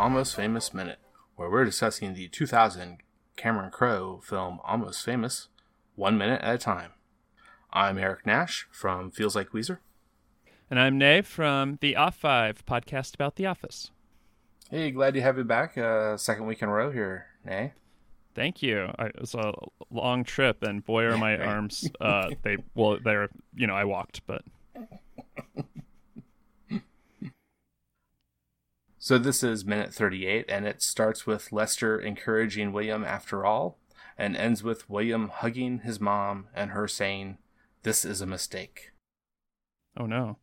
Almost 0.00 0.34
Famous 0.34 0.72
Minute, 0.72 0.98
where 1.36 1.50
we're 1.50 1.66
discussing 1.66 2.14
the 2.14 2.26
2000 2.28 3.00
Cameron 3.36 3.70
Crowe 3.70 4.22
film 4.24 4.58
Almost 4.64 5.04
Famous, 5.04 5.48
one 5.94 6.16
minute 6.16 6.40
at 6.40 6.54
a 6.54 6.58
time. 6.58 6.92
I'm 7.70 7.98
Eric 7.98 8.24
Nash 8.24 8.66
from 8.72 9.10
Feels 9.10 9.36
Like 9.36 9.50
Weezer. 9.50 9.76
And 10.70 10.80
I'm 10.80 10.96
Nave 10.96 11.26
from 11.26 11.76
the 11.82 11.96
Off 11.96 12.16
Five 12.16 12.64
podcast 12.64 13.12
about 13.14 13.36
The 13.36 13.44
Office. 13.44 13.90
Hey, 14.70 14.90
glad 14.90 15.12
to 15.12 15.20
have 15.20 15.36
you 15.36 15.44
back. 15.44 15.76
Uh, 15.76 16.16
second 16.16 16.46
week 16.46 16.62
in 16.62 16.70
a 16.70 16.72
row 16.72 16.90
here, 16.90 17.26
Nay. 17.44 17.74
Thank 18.34 18.62
you. 18.62 18.90
I, 18.98 19.08
it 19.08 19.20
was 19.20 19.34
a 19.34 19.52
long 19.90 20.24
trip, 20.24 20.62
and 20.62 20.82
boy, 20.82 21.04
are 21.04 21.18
my 21.18 21.36
arms. 21.44 21.90
Uh, 22.00 22.30
they 22.40 22.56
well, 22.74 22.98
they're 23.04 23.28
you 23.54 23.66
know 23.66 23.74
I 23.74 23.84
walked, 23.84 24.22
but 24.26 24.44
So 29.10 29.18
this 29.18 29.42
is 29.42 29.64
minute 29.64 29.92
38, 29.92 30.44
and 30.48 30.68
it 30.68 30.80
starts 30.82 31.26
with 31.26 31.50
Lester 31.50 31.98
encouraging 31.98 32.70
William 32.70 33.02
after 33.02 33.44
all, 33.44 33.76
and 34.16 34.36
ends 34.36 34.62
with 34.62 34.88
William 34.88 35.30
hugging 35.34 35.80
his 35.80 35.98
mom 35.98 36.46
and 36.54 36.70
her 36.70 36.86
saying, 36.86 37.38
This 37.82 38.04
is 38.04 38.20
a 38.20 38.26
mistake. 38.26 38.92
Oh 39.96 40.06
no. 40.06 40.38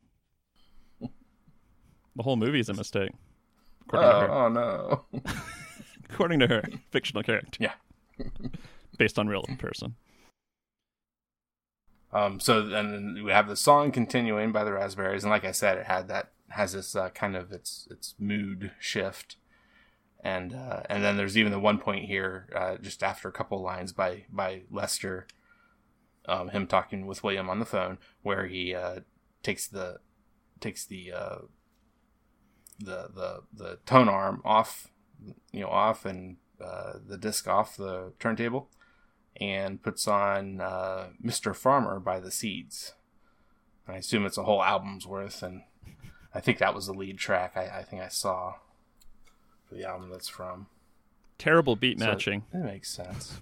the 1.00 2.24
whole 2.24 2.36
movie 2.36 2.60
is 2.60 2.68
a 2.68 2.74
mistake. 2.74 3.12
Oh, 3.94 4.00
oh 4.00 4.50
no. 4.50 5.06
according 6.10 6.40
to 6.40 6.48
her, 6.48 6.64
fictional 6.92 7.24
character. 7.24 7.60
Yeah. 7.62 8.26
Based 8.98 9.18
on 9.18 9.30
real 9.30 9.46
person. 9.60 9.96
Um, 12.12 12.42
so 12.42 12.68
then 12.68 13.22
we 13.24 13.32
have 13.32 13.48
the 13.48 13.56
song 13.56 13.94
continuing 13.94 14.52
by 14.52 14.66
the 14.66 14.74
Raspberries, 14.74 15.24
and 15.24 15.32
like 15.32 15.46
I 15.46 15.54
said, 15.54 15.78
it 15.78 15.86
had 15.86 16.10
that 16.10 16.34
has 16.50 16.74
this 16.74 16.96
uh, 16.96 17.10
kind 17.10 17.36
of 17.36 17.52
its 17.52 17.88
its 17.92 18.16
mood 18.20 18.72
shift, 18.80 19.38
and 20.24 20.54
uh, 20.54 20.84
and 20.90 21.04
then 21.04 21.18
there's 21.18 21.38
even 21.38 21.52
the 21.52 21.60
one 21.60 21.78
point 21.78 22.06
here 22.06 22.48
uh, 22.56 22.78
just 22.78 23.04
after 23.04 23.28
a 23.28 23.34
couple 23.34 23.62
lines 23.62 23.92
by 23.92 24.26
by 24.32 24.62
Lester, 24.72 25.28
um, 26.28 26.50
him 26.50 26.68
talking 26.68 27.06
with 27.06 27.24
William 27.24 27.50
on 27.50 27.60
the 27.60 27.66
phone, 27.66 27.98
where 28.22 28.48
he 28.48 28.74
uh, 28.74 29.02
takes 29.44 29.68
the 29.68 29.98
takes 30.60 30.86
the 30.86 31.12
uh, 31.12 31.38
the 32.80 33.10
the 33.14 33.42
the 33.54 33.80
tone 33.86 34.08
arm 34.08 34.42
off, 34.46 34.88
you 35.52 35.62
know, 35.62 35.70
off 35.70 36.06
and 36.06 36.38
uh, 36.64 36.94
the 37.06 37.18
disc 37.18 37.48
off 37.48 37.76
the 37.76 38.14
turntable, 38.20 38.70
and 39.36 39.84
puts 39.84 40.08
on 40.08 40.58
Mr. 41.24 41.56
Farmer 41.56 42.00
by 42.00 42.20
the 42.20 42.32
Seeds. 42.32 42.94
I 43.90 43.96
assume 43.96 44.26
it's 44.26 44.38
a 44.38 44.44
whole 44.44 44.62
album's 44.62 45.08
worth, 45.08 45.42
and 45.42 45.64
I 46.38 46.40
think 46.40 46.60
that 46.60 46.76
was 46.76 46.86
the 46.86 46.94
lead 46.94 47.18
track 47.18 47.54
I, 47.56 47.80
I 47.80 47.84
think 47.84 48.04
I 48.04 48.10
saw 48.10 48.54
for 49.68 49.74
the 49.74 49.86
album 49.86 50.12
that's 50.12 50.30
from. 50.30 50.68
Terrible 51.40 51.76
beat 51.76 52.00
so 52.00 52.06
matching. 52.06 52.44
That 52.54 52.64
makes 52.64 52.90
sense. 52.90 53.42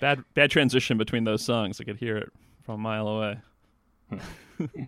bad 0.00 0.24
bad 0.34 0.52
transition 0.52 0.96
between 0.96 1.24
those 1.24 1.42
songs. 1.42 1.80
I 1.80 1.84
could 1.84 1.96
hear 1.96 2.16
it 2.16 2.32
from 2.62 2.76
a 2.76 2.78
mile 2.78 3.08
away. 3.08 3.38
Hmm. 4.10 4.64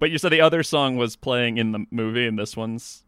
but 0.00 0.10
you 0.10 0.18
said 0.18 0.30
the 0.30 0.40
other 0.40 0.64
song 0.64 0.96
was 0.96 1.14
playing 1.14 1.58
in 1.58 1.70
the 1.70 1.86
movie, 1.92 2.26
and 2.26 2.36
this 2.36 2.56
one's 2.56 3.04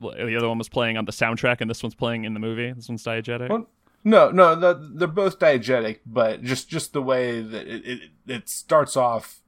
the 0.00 0.36
other 0.36 0.48
one 0.48 0.58
was 0.58 0.68
playing 0.68 0.96
on 0.96 1.06
the 1.06 1.12
soundtrack, 1.12 1.60
and 1.60 1.68
this 1.68 1.82
one's 1.82 1.96
playing 1.96 2.24
in 2.24 2.34
the 2.34 2.40
movie. 2.40 2.72
This 2.72 2.88
one's 2.88 3.02
diegetic. 3.02 3.48
Well, 3.48 3.68
no, 4.04 4.30
no, 4.30 4.54
the, 4.54 4.92
they're 4.94 5.08
both 5.08 5.40
diegetic, 5.40 5.98
but 6.06 6.44
just 6.44 6.68
just 6.68 6.92
the 6.92 7.02
way 7.02 7.42
that 7.42 7.66
it, 7.66 7.84
it, 7.84 8.10
it 8.28 8.48
starts 8.48 8.96
off 8.96 9.40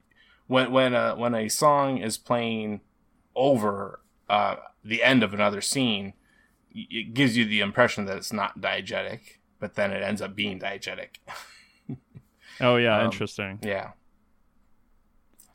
when 0.47 0.73
when 0.73 0.95
a 0.95 1.15
when 1.17 1.35
a 1.35 1.49
song 1.49 1.99
is 1.99 2.19
playing 2.19 2.81
over 3.35 4.01
uh, 4.29 4.57
the 4.85 5.03
end 5.03 5.23
of 5.23 5.35
another 5.35 5.61
scene, 5.61 6.15
it 6.71 7.15
gives 7.15 7.37
you 7.37 7.45
the 7.45 7.61
impression 7.61 8.07
that 8.07 8.17
it's 8.17 8.33
not 8.33 8.61
diegetic, 8.61 9.39
but 9.59 9.75
then 9.75 9.93
it 9.93 10.03
ends 10.03 10.23
up 10.23 10.35
being 10.35 10.59
diegetic. 10.59 11.19
oh 12.61 12.77
yeah, 12.77 12.99
um, 12.99 13.07
interesting. 13.07 13.59
Yeah. 13.63 13.93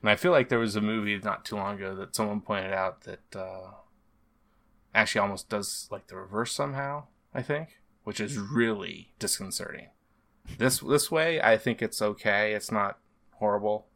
And 0.02 0.12
I 0.12 0.16
feel 0.16 0.32
like 0.32 0.50
there 0.50 0.60
was 0.60 0.76
a 0.76 0.82
movie 0.82 1.18
not 1.18 1.44
too 1.44 1.56
long 1.56 1.76
ago 1.76 1.96
that 1.96 2.16
someone 2.16 2.42
pointed 2.42 2.72
out 2.72 3.02
that 3.02 3.36
uh, 3.36 3.72
actually 4.94 5.22
almost 5.22 5.50
does 5.50 5.88
like 5.92 6.08
the 6.08 6.16
reverse 6.16 6.54
somehow. 6.54 7.06
I 7.34 7.42
think, 7.42 7.82
which 8.04 8.20
is 8.20 8.38
really 8.38 9.14
disconcerting. 9.20 9.90
This 10.58 10.80
this 10.80 11.12
way, 11.12 11.42
I 11.42 11.58
think 11.58 11.82
it's 11.82 12.02
okay. 12.02 12.54
It's 12.54 12.72
not 12.72 13.00
horrible 13.34 13.88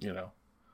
you 0.00 0.12
know, 0.12 0.32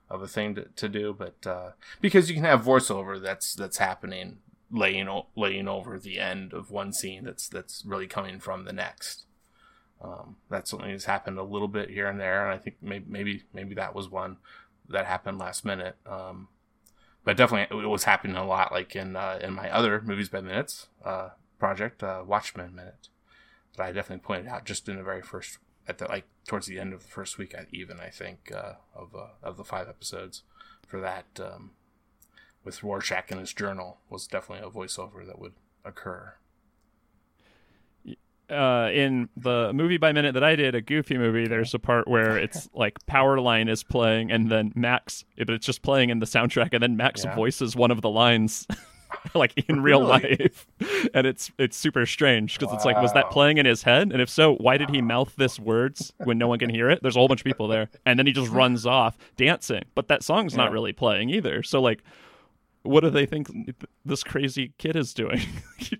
of 0.08 0.22
a 0.22 0.28
thing 0.28 0.54
to, 0.54 0.64
to 0.76 0.88
do, 0.88 1.14
but 1.16 1.46
uh, 1.46 1.70
because 2.00 2.28
you 2.28 2.34
can 2.34 2.44
have 2.44 2.62
voiceover 2.62 3.20
that's 3.20 3.54
that's 3.54 3.78
happening 3.78 4.38
laying 4.70 5.08
laying 5.36 5.68
over 5.68 5.98
the 5.98 6.18
end 6.18 6.52
of 6.52 6.70
one 6.70 6.92
scene 6.92 7.24
that's 7.24 7.48
that's 7.48 7.84
really 7.84 8.06
coming 8.06 8.40
from 8.40 8.64
the 8.64 8.72
next. 8.72 9.24
Um, 10.00 10.36
that's 10.50 10.70
something 10.70 10.90
that's 10.90 11.06
happened 11.06 11.38
a 11.38 11.42
little 11.42 11.68
bit 11.68 11.90
here 11.90 12.06
and 12.06 12.20
there, 12.20 12.44
and 12.44 12.54
I 12.54 12.58
think 12.58 12.76
maybe 12.80 13.06
maybe 13.08 13.42
maybe 13.52 13.74
that 13.74 13.94
was 13.94 14.08
one 14.08 14.38
that 14.88 15.06
happened 15.06 15.38
last 15.38 15.64
minute. 15.64 15.96
Um, 16.06 16.48
but 17.24 17.36
definitely 17.36 17.84
it 17.84 17.88
was 17.88 18.04
happening 18.04 18.36
a 18.36 18.46
lot, 18.46 18.72
like 18.72 18.94
in 18.94 19.16
uh, 19.16 19.38
in 19.42 19.54
my 19.54 19.70
other 19.70 20.00
movies 20.00 20.28
by 20.28 20.40
minutes 20.40 20.88
uh, 21.04 21.30
project, 21.58 22.02
uh, 22.02 22.22
Watchmen 22.24 22.74
minute, 22.74 23.08
that 23.76 23.86
I 23.86 23.92
definitely 23.92 24.24
pointed 24.24 24.48
out 24.48 24.64
just 24.64 24.88
in 24.88 24.96
the 24.96 25.02
very 25.02 25.22
first 25.22 25.58
at 25.88 25.98
the 25.98 26.06
like 26.06 26.24
towards 26.46 26.66
the 26.66 26.78
end 26.78 26.92
of 26.92 27.02
the 27.02 27.08
first 27.08 27.38
week, 27.38 27.54
even 27.72 28.00
I 28.00 28.08
think 28.08 28.52
uh, 28.54 28.74
of 28.94 29.14
uh, 29.14 29.28
of 29.42 29.56
the 29.56 29.64
five 29.64 29.88
episodes 29.88 30.42
for 30.86 31.00
that 31.00 31.26
um, 31.40 31.72
with 32.64 32.82
Rorschach 32.82 33.30
in 33.30 33.38
his 33.38 33.52
journal 33.52 33.98
was 34.10 34.26
definitely 34.26 34.66
a 34.66 34.70
voiceover 34.70 35.26
that 35.26 35.38
would 35.38 35.54
occur. 35.84 36.34
Uh, 38.48 38.90
in 38.94 39.28
the 39.36 39.72
movie 39.72 39.96
by 39.96 40.12
minute 40.12 40.34
that 40.34 40.44
I 40.44 40.54
did, 40.54 40.76
a 40.76 40.80
Goofy 40.80 41.18
movie, 41.18 41.48
there's 41.48 41.74
a 41.74 41.80
part 41.80 42.06
where 42.06 42.38
it's 42.38 42.68
like 42.74 42.94
Powerline 43.06 43.68
is 43.68 43.82
playing, 43.82 44.30
and 44.30 44.48
then 44.48 44.72
Max, 44.76 45.24
but 45.36 45.50
it's 45.50 45.66
just 45.66 45.82
playing 45.82 46.10
in 46.10 46.20
the 46.20 46.26
soundtrack, 46.26 46.68
and 46.72 46.82
then 46.82 46.96
Max 46.96 47.24
yeah. 47.24 47.34
voices 47.34 47.74
one 47.74 47.90
of 47.90 48.02
the 48.02 48.10
lines. 48.10 48.66
like 49.34 49.52
in 49.68 49.82
real 49.82 50.00
really? 50.00 50.36
life. 50.38 50.66
And 51.14 51.26
it's 51.26 51.50
it's 51.58 51.76
super 51.76 52.06
strange 52.06 52.58
because 52.58 52.70
wow. 52.70 52.76
it's 52.76 52.84
like 52.84 53.00
was 53.00 53.12
that 53.12 53.30
playing 53.30 53.58
in 53.58 53.66
his 53.66 53.82
head? 53.82 54.12
And 54.12 54.20
if 54.20 54.28
so 54.28 54.54
why 54.56 54.76
did 54.76 54.90
he 54.90 55.00
mouth 55.02 55.34
this 55.36 55.58
words 55.58 56.12
when 56.24 56.38
no 56.38 56.48
one 56.48 56.58
can 56.58 56.70
hear 56.70 56.90
it? 56.90 57.00
There's 57.02 57.16
a 57.16 57.18
whole 57.18 57.28
bunch 57.28 57.40
of 57.40 57.44
people 57.44 57.68
there. 57.68 57.88
And 58.04 58.18
then 58.18 58.26
he 58.26 58.32
just 58.32 58.50
runs 58.50 58.86
off 58.86 59.16
dancing. 59.36 59.84
But 59.94 60.08
that 60.08 60.22
song's 60.22 60.54
yeah. 60.54 60.64
not 60.64 60.72
really 60.72 60.92
playing 60.92 61.30
either. 61.30 61.62
So 61.62 61.80
like 61.80 62.02
what 62.82 63.00
do 63.00 63.10
they 63.10 63.26
think 63.26 63.48
this 64.04 64.22
crazy 64.22 64.72
kid 64.78 64.96
is 64.96 65.12
doing? 65.12 65.40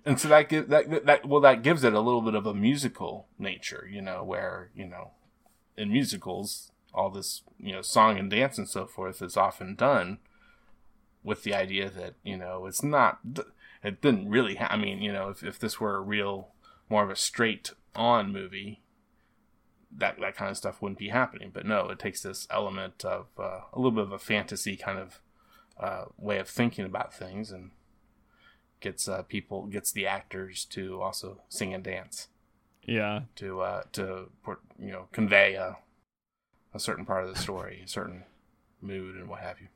And 0.05 0.21
so 0.21 0.28
that, 0.28 0.49
that 0.49 1.05
that 1.06 1.27
well 1.27 1.41
that 1.41 1.62
gives 1.62 1.84
it 1.84 1.93
a 1.93 2.00
little 2.00 2.23
bit 2.23 2.34
of 2.34 2.47
a 2.47 2.55
musical 2.55 3.27
nature 3.38 3.88
you 3.91 4.00
know 4.00 4.25
where 4.25 4.71
you 4.75 4.87
know 4.87 5.11
in 5.77 5.93
musicals 5.93 6.71
all 6.94 7.11
this 7.11 7.43
you 7.59 7.73
know 7.73 7.83
song 7.83 8.19
and 8.19 8.31
dance 8.31 8.56
and 8.56 8.69
so 8.69 8.87
forth 8.87 9.21
is 9.21 9.37
often 9.37 9.75
done 9.75 10.19
with 11.26 11.42
the 11.42 11.53
idea 11.54 11.91
that 11.91 12.14
you 12.22 12.37
know 12.37 12.64
it's 12.66 12.82
not 12.82 13.19
it 13.82 14.00
didn't 14.00 14.31
really 14.31 14.54
ha- 14.54 14.69
i 14.70 14.76
mean 14.76 15.03
you 15.03 15.12
know 15.12 15.28
if, 15.28 15.42
if 15.42 15.59
this 15.59 15.78
were 15.78 15.97
a 15.97 16.00
real 16.00 16.54
more 16.88 17.03
of 17.03 17.10
a 17.10 17.16
straight 17.16 17.72
on 17.94 18.32
movie 18.32 18.81
that 19.98 20.19
that 20.20 20.37
kind 20.37 20.50
of 20.50 20.56
stuff 20.56 20.82
wouldn't 20.82 20.99
be 20.99 21.08
happening. 21.08 21.50
But 21.52 21.67
no 21.67 21.88
it 21.88 21.99
takes 21.99 22.23
this 22.23 22.46
element 22.50 23.05
of 23.05 23.26
uh, 23.38 23.61
a 23.73 23.76
little 23.76 23.93
bit 23.93 24.05
of 24.05 24.12
a 24.12 24.19
fantasy 24.19 24.76
kind 24.76 24.99
of 24.99 25.20
uh, 25.78 26.05
way 26.19 26.38
of 26.38 26.49
thinking 26.49 26.84
about 26.84 27.14
things 27.14 27.50
and 27.50 27.70
gets 28.81 29.08
uh, 29.08 29.23
people 29.23 29.67
gets 29.67 29.93
the 29.93 30.06
actors 30.06 30.64
to 30.67 31.00
also 31.00 31.40
sing 31.49 31.75
and 31.75 31.84
dance. 31.84 32.28
Yeah. 32.82 33.23
To 33.37 33.61
uh 33.61 33.82
to 33.93 34.31
you 34.78 34.93
know 34.93 35.08
convey 35.12 35.55
a 35.55 35.76
a 36.75 36.78
certain 36.78 37.06
part 37.06 37.25
of 37.25 37.34
the 37.34 37.40
story 37.40 37.82
a 37.84 37.88
certain 37.88 38.25
mood 38.81 39.17
and 39.17 39.28
what 39.28 39.40
have 39.40 39.61
you 39.61 39.69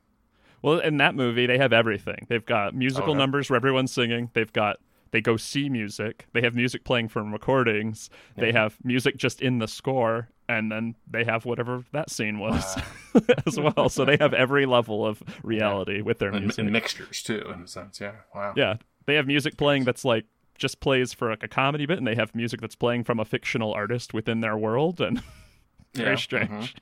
well, 0.62 0.78
in 0.78 0.98
that 0.98 1.14
movie, 1.14 1.46
they 1.46 1.58
have 1.58 1.72
everything. 1.72 2.26
They've 2.28 2.44
got 2.44 2.74
musical 2.74 3.14
numbers 3.14 3.48
where 3.48 3.56
everyone's 3.56 3.92
singing. 3.92 4.30
They've 4.34 4.52
got 4.52 4.78
they 5.10 5.20
go 5.20 5.36
see 5.36 5.68
music. 5.68 6.26
They 6.32 6.42
have 6.42 6.54
music 6.54 6.84
playing 6.84 7.08
from 7.08 7.32
recordings. 7.32 8.10
Yeah. 8.36 8.44
They 8.44 8.52
have 8.52 8.78
music 8.84 9.16
just 9.16 9.40
in 9.40 9.58
the 9.58 9.66
score, 9.66 10.28
and 10.48 10.70
then 10.70 10.94
they 11.10 11.24
have 11.24 11.44
whatever 11.44 11.84
that 11.92 12.10
scene 12.10 12.38
was 12.38 12.76
wow. 13.14 13.20
as 13.46 13.58
well. 13.58 13.88
So 13.88 14.04
they 14.04 14.16
have 14.18 14.34
every 14.34 14.66
level 14.66 15.06
of 15.06 15.22
reality 15.42 15.96
yeah. 15.96 16.02
with 16.02 16.18
their 16.18 16.30
and, 16.30 16.40
music 16.40 16.58
and 16.60 16.72
mixtures 16.72 17.22
too, 17.22 17.50
in 17.52 17.62
a 17.62 17.66
sense. 17.66 18.00
Yeah, 18.00 18.12
wow. 18.34 18.54
Yeah, 18.56 18.76
they 19.06 19.16
have 19.16 19.26
music 19.26 19.56
playing 19.56 19.84
that's 19.84 20.04
like 20.04 20.26
just 20.58 20.80
plays 20.80 21.12
for 21.12 21.30
like 21.30 21.42
a 21.42 21.48
comedy 21.48 21.86
bit, 21.86 21.98
and 21.98 22.06
they 22.06 22.14
have 22.14 22.34
music 22.34 22.60
that's 22.60 22.76
playing 22.76 23.04
from 23.04 23.18
a 23.18 23.24
fictional 23.24 23.72
artist 23.72 24.14
within 24.14 24.40
their 24.40 24.56
world, 24.56 25.00
and 25.00 25.22
very 25.94 26.18
strange. 26.18 26.50
Mm-hmm. 26.50 26.78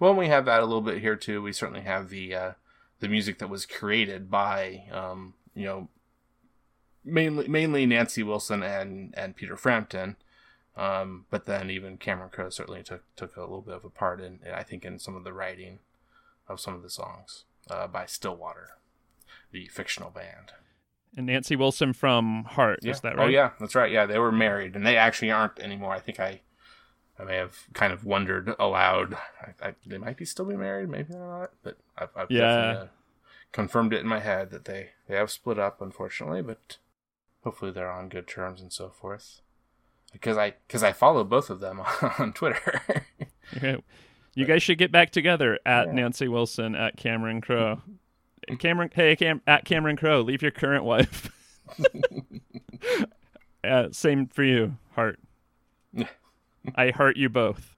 Well, 0.00 0.14
we 0.14 0.28
have 0.28 0.44
that 0.46 0.60
a 0.60 0.66
little 0.66 0.82
bit 0.82 1.00
here 1.00 1.16
too. 1.16 1.42
We 1.42 1.52
certainly 1.52 1.82
have 1.82 2.08
the 2.08 2.34
uh, 2.34 2.52
the 3.00 3.08
music 3.08 3.38
that 3.38 3.50
was 3.50 3.66
created 3.66 4.30
by 4.30 4.84
um, 4.92 5.34
you 5.54 5.64
know 5.64 5.88
mainly 7.04 7.48
mainly 7.48 7.86
Nancy 7.86 8.22
Wilson 8.22 8.62
and 8.62 9.14
and 9.16 9.36
Peter 9.36 9.56
Frampton. 9.56 10.16
Um, 10.76 11.24
but 11.30 11.46
then 11.46 11.70
even 11.70 11.96
Cameron 11.96 12.28
Crowe 12.30 12.50
certainly 12.50 12.82
took 12.82 13.02
took 13.16 13.36
a 13.36 13.40
little 13.40 13.62
bit 13.62 13.74
of 13.74 13.84
a 13.84 13.90
part 13.90 14.20
in 14.20 14.40
I 14.54 14.62
think 14.62 14.84
in 14.84 14.98
some 14.98 15.16
of 15.16 15.24
the 15.24 15.32
writing 15.32 15.78
of 16.48 16.60
some 16.60 16.74
of 16.74 16.82
the 16.82 16.90
songs 16.90 17.44
uh, 17.70 17.86
by 17.86 18.06
Stillwater. 18.06 18.76
the 19.52 19.66
fictional 19.68 20.10
band. 20.10 20.52
And 21.16 21.26
Nancy 21.26 21.56
Wilson 21.56 21.92
from 21.94 22.44
Heart, 22.44 22.80
yeah. 22.82 22.90
is 22.90 23.00
that 23.00 23.16
right? 23.16 23.22
Oh 23.22 23.24
right? 23.24 23.32
yeah, 23.32 23.50
that's 23.58 23.74
right. 23.74 23.90
Yeah, 23.90 24.04
they 24.04 24.18
were 24.18 24.32
married, 24.32 24.76
and 24.76 24.86
they 24.86 24.96
actually 24.96 25.30
aren't 25.30 25.58
anymore. 25.58 25.92
I 25.92 26.00
think 26.00 26.20
I, 26.20 26.42
I 27.18 27.24
may 27.24 27.36
have 27.36 27.56
kind 27.72 27.92
of 27.92 28.04
wondered 28.04 28.54
aloud. 28.58 29.14
I, 29.62 29.68
I, 29.68 29.74
they 29.86 29.98
might 29.98 30.16
be 30.16 30.24
still 30.24 30.44
be 30.44 30.56
married, 30.56 30.88
maybe 30.90 31.08
they're 31.12 31.26
not. 31.26 31.50
But 31.62 31.78
I've, 31.96 32.10
I've 32.16 32.30
Yeah. 32.30 32.40
definitely 32.40 32.82
uh, 32.82 32.86
confirmed 33.52 33.92
it 33.94 34.00
in 34.00 34.06
my 34.06 34.20
head 34.20 34.50
that 34.50 34.64
they 34.66 34.90
they 35.08 35.16
have 35.16 35.30
split 35.30 35.58
up, 35.58 35.80
unfortunately. 35.80 36.42
But 36.42 36.76
hopefully 37.42 37.70
they're 37.70 37.90
on 37.90 38.08
good 38.08 38.26
terms 38.26 38.60
and 38.60 38.72
so 38.72 38.88
forth. 38.90 39.40
Because 40.12 40.36
I 40.36 40.54
because 40.66 40.82
I 40.82 40.92
follow 40.92 41.24
both 41.24 41.48
of 41.50 41.60
them 41.60 41.80
on 42.18 42.32
Twitter. 42.32 42.82
Okay. 43.56 43.82
You 44.34 44.44
guys 44.44 44.62
should 44.62 44.76
get 44.78 44.92
back 44.92 45.10
together 45.12 45.58
at 45.64 45.86
Yeah. 45.86 45.92
Nancy 45.92 46.28
Wilson 46.28 46.74
at 46.74 46.96
Cameron 46.98 47.40
Crowe. 47.40 47.80
Cameron, 48.58 48.90
hey, 48.94 49.16
Cam, 49.16 49.40
at 49.46 49.64
Cameron 49.64 49.96
Crowe, 49.96 50.20
leave 50.20 50.40
your 50.42 50.50
current 50.52 50.84
wife. 50.84 51.30
uh, 53.64 53.88
same 53.90 54.26
for 54.28 54.44
you, 54.44 54.76
Heart. 54.94 55.18
I 56.74 56.90
hurt 56.90 57.16
you 57.16 57.28
both. 57.28 57.76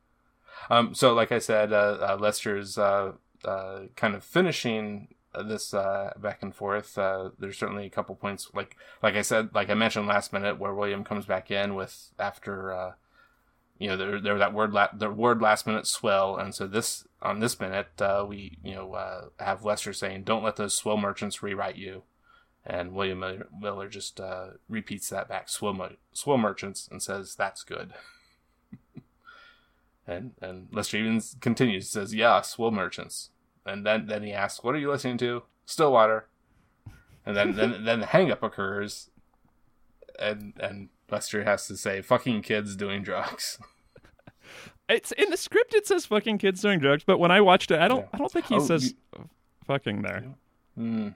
Um, 0.70 0.94
so, 0.94 1.14
like 1.14 1.32
I 1.32 1.38
said, 1.38 1.72
uh, 1.72 1.98
uh, 2.00 2.16
Lester's 2.20 2.78
uh, 2.78 3.12
uh, 3.44 3.80
kind 3.96 4.14
of 4.14 4.24
finishing 4.24 5.08
this 5.46 5.72
uh, 5.72 6.12
back 6.18 6.42
and 6.42 6.54
forth. 6.54 6.98
Uh, 6.98 7.30
there's 7.38 7.58
certainly 7.58 7.86
a 7.86 7.90
couple 7.90 8.14
points, 8.14 8.50
like 8.54 8.76
like 9.02 9.14
I 9.14 9.22
said, 9.22 9.50
like 9.54 9.70
I 9.70 9.74
mentioned 9.74 10.06
last 10.06 10.32
minute, 10.32 10.58
where 10.58 10.74
William 10.74 11.04
comes 11.04 11.26
back 11.26 11.50
in 11.50 11.74
with 11.74 12.10
after 12.18 12.94
you 13.78 13.88
know 13.88 13.96
there 13.96 14.20
there 14.20 14.38
that 14.38 14.52
word 14.52 14.72
la- 14.72 14.92
the 14.92 15.10
word 15.10 15.40
last 15.40 15.66
minute 15.66 15.86
swell, 15.86 16.36
and 16.36 16.54
so 16.54 16.66
this 16.66 17.06
on 17.22 17.40
this 17.40 17.58
minute 17.60 17.88
we 18.26 18.58
you 18.62 18.74
know 18.74 19.30
have 19.38 19.64
Lester 19.64 19.92
saying, 19.92 20.24
"Don't 20.24 20.44
let 20.44 20.56
those 20.56 20.74
swell 20.74 20.96
merchants 20.96 21.42
rewrite 21.42 21.76
you." 21.76 22.02
And 22.66 22.92
William 22.92 23.24
Miller, 23.58 23.88
just 23.88 24.20
repeats 24.68 25.08
that 25.08 25.28
back, 25.28 25.48
swill 25.48 25.72
merchants, 26.38 26.88
and 26.90 27.02
says, 27.02 27.34
"That's 27.34 27.62
good." 27.62 27.94
And 30.08 30.32
and 30.40 30.68
Lester 30.72 30.96
even 30.96 31.20
continues, 31.40 31.90
says, 31.90 32.14
"Yeah, 32.14 32.40
swill 32.40 32.70
merchants." 32.70 33.30
And 33.66 33.84
then 33.86 34.06
then 34.06 34.22
he 34.22 34.32
asks, 34.32 34.64
"What 34.64 34.74
are 34.74 34.78
you 34.78 34.90
listening 34.90 35.18
to?" 35.18 35.42
Stillwater. 35.66 36.26
And 37.26 37.36
then 37.36 37.54
then 37.54 37.84
then 37.84 38.00
the 38.00 38.06
hang 38.06 38.30
up 38.32 38.42
occurs, 38.42 39.10
and 40.18 40.54
and 40.58 40.88
Lester 41.10 41.44
has 41.44 41.66
to 41.68 41.76
say, 41.76 42.00
"Fucking 42.00 42.40
kids 42.42 42.74
doing 42.74 43.02
drugs." 43.02 43.58
It's 44.90 45.12
in 45.12 45.28
the 45.28 45.36
script. 45.36 45.74
It 45.74 45.86
says 45.86 46.06
"fucking 46.06 46.38
kids 46.38 46.62
doing 46.62 46.78
drugs," 46.78 47.04
but 47.04 47.18
when 47.18 47.30
I 47.30 47.42
watched 47.42 47.70
it, 47.70 47.78
I 47.78 47.88
don't. 47.88 48.00
Yeah. 48.00 48.08
I 48.14 48.16
don't 48.16 48.32
think 48.32 48.46
he 48.46 48.54
Oh, 48.54 48.60
says 48.60 48.94
"fucking" 49.66 50.00
there. 50.00 50.24
Hmm. 50.74 51.08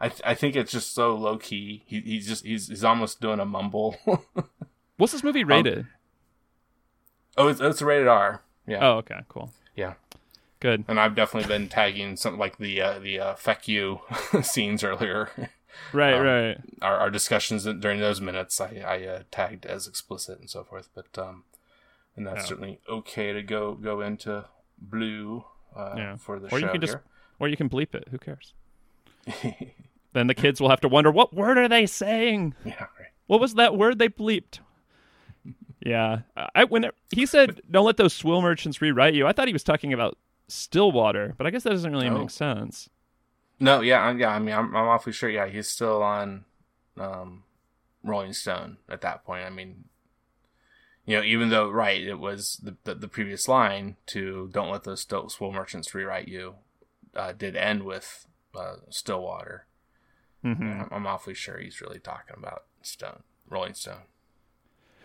I 0.00 0.08
th- 0.08 0.22
I 0.24 0.34
think 0.34 0.56
it's 0.56 0.72
just 0.72 0.92
so 0.92 1.14
low 1.14 1.38
key. 1.38 1.84
He 1.86 2.00
he's 2.00 2.26
just 2.26 2.44
he's 2.44 2.66
he's 2.66 2.82
almost 2.82 3.20
doing 3.20 3.38
a 3.38 3.44
mumble. 3.44 3.96
What's 4.96 5.12
this 5.12 5.22
Um, 5.22 5.28
movie 5.28 5.44
rated? 5.44 5.86
Oh, 7.36 7.48
it's 7.48 7.60
it's 7.60 7.82
rated 7.82 8.08
R. 8.08 8.42
Yeah, 8.66 8.78
oh, 8.86 8.92
okay, 8.98 9.20
cool, 9.28 9.50
yeah. 9.74 9.94
good. 10.60 10.84
And 10.88 11.00
I've 11.00 11.14
definitely 11.14 11.48
been 11.48 11.68
tagging 11.68 12.16
something 12.16 12.38
like 12.38 12.58
the 12.58 12.80
uh, 12.80 12.98
the 12.98 13.18
uh, 13.20 13.34
"feck 13.34 13.66
you" 13.68 14.00
scenes 14.42 14.84
earlier. 14.84 15.30
Right, 15.92 16.14
Um, 16.14 16.22
right. 16.26 16.58
our, 16.82 16.96
our 16.98 17.10
discussions 17.10 17.64
during 17.64 18.00
those 18.00 18.20
minutes 18.20 18.60
I, 18.60 18.82
I 18.86 19.04
uh, 19.06 19.22
tagged 19.30 19.64
as 19.64 19.86
explicit 19.86 20.38
and 20.40 20.50
so 20.50 20.64
forth 20.64 20.88
but 20.94 21.16
um 21.16 21.44
and 22.16 22.26
that's 22.26 22.40
Yeah. 22.42 22.44
certainly 22.48 22.80
okay 22.88 23.32
to 23.32 23.40
go 23.42 23.74
go 23.74 24.00
into 24.00 24.44
blue 24.76 25.44
uh, 25.74 25.94
Yeah. 25.96 26.16
for 26.16 26.38
the 26.40 26.48
Or 26.52 26.58
you 26.58 26.66
show 26.66 26.72
can 26.72 26.80
just- 26.80 26.92
here. 26.94 27.02
Or 27.38 27.48
you 27.48 27.56
can 27.56 27.70
bleep 27.70 27.94
it. 27.94 28.08
Who 28.10 28.18
cares? 28.18 28.52
Then 30.12 30.26
the 30.26 30.34
kids 30.34 30.60
will 30.60 30.70
have 30.70 30.80
to 30.80 30.88
wonder 30.88 31.10
what 31.10 31.32
word 31.32 31.56
are 31.56 31.68
they 31.68 31.86
saying. 31.86 32.54
yeah 32.64 32.74
right 32.98 33.12
What 33.28 33.40
was 33.40 33.54
that 33.54 33.76
word 33.76 33.98
they 34.00 34.08
bleeped? 34.08 34.58
Yeah, 35.84 36.20
I 36.54 36.64
when 36.64 36.84
it, 36.84 36.94
he 37.10 37.24
said 37.26 37.60
don't 37.70 37.86
let 37.86 37.96
those 37.96 38.12
swill 38.12 38.42
merchants 38.42 38.82
rewrite 38.82 39.14
you. 39.14 39.26
I 39.26 39.32
thought 39.32 39.46
he 39.48 39.52
was 39.54 39.64
talking 39.64 39.92
about 39.92 40.18
Stillwater, 40.48 41.34
but 41.38 41.46
I 41.46 41.50
guess 41.50 41.62
that 41.62 41.70
doesn't 41.70 41.92
really 41.92 42.08
Oh. 42.08 42.18
make 42.18 42.30
sense. 42.30 42.90
no 43.58 43.80
yeah 43.80 44.00
I'm- 44.02 44.18
yeah 44.18 44.30
I 44.30 44.38
mean 44.38 44.54
I'm, 44.54 44.74
I'm 44.76 44.88
awfully 44.88 45.12
sure 45.12 45.30
yeah 45.30 45.46
he's 45.46 45.68
still 45.68 46.02
on 46.02 46.44
um 46.98 47.44
Rolling 48.02 48.32
Stone 48.32 48.78
at 48.88 49.00
that 49.02 49.24
point 49.24 49.44
I 49.44 49.50
mean 49.50 49.84
you 51.06 51.16
know 51.16 51.22
even 51.22 51.48
though 51.50 51.68
right 51.70 52.00
it 52.02 52.18
was 52.18 52.60
the 52.62 52.76
the, 52.84 52.94
the 52.94 53.08
previous 53.08 53.48
line 53.48 53.96
to 54.06 54.48
don't 54.52 54.70
let 54.70 54.84
those 54.84 55.00
still 55.00 55.28
swill 55.28 55.52
merchants 55.52 55.94
rewrite 55.94 56.28
you 56.28 56.56
uh, 57.14 57.32
did 57.32 57.56
end 57.56 57.82
with 57.84 58.26
uh, 58.54 58.76
Stillwater 58.90 59.66
hmm 60.42 60.52
I'm, 60.62 60.88
I'm 60.92 61.06
awfully 61.06 61.34
sure 61.34 61.58
he's 61.58 61.80
really 61.80 61.98
talking 62.00 62.34
about 62.36 62.64
Stone 62.82 63.22
Rolling 63.48 63.74
Stone 63.74 64.02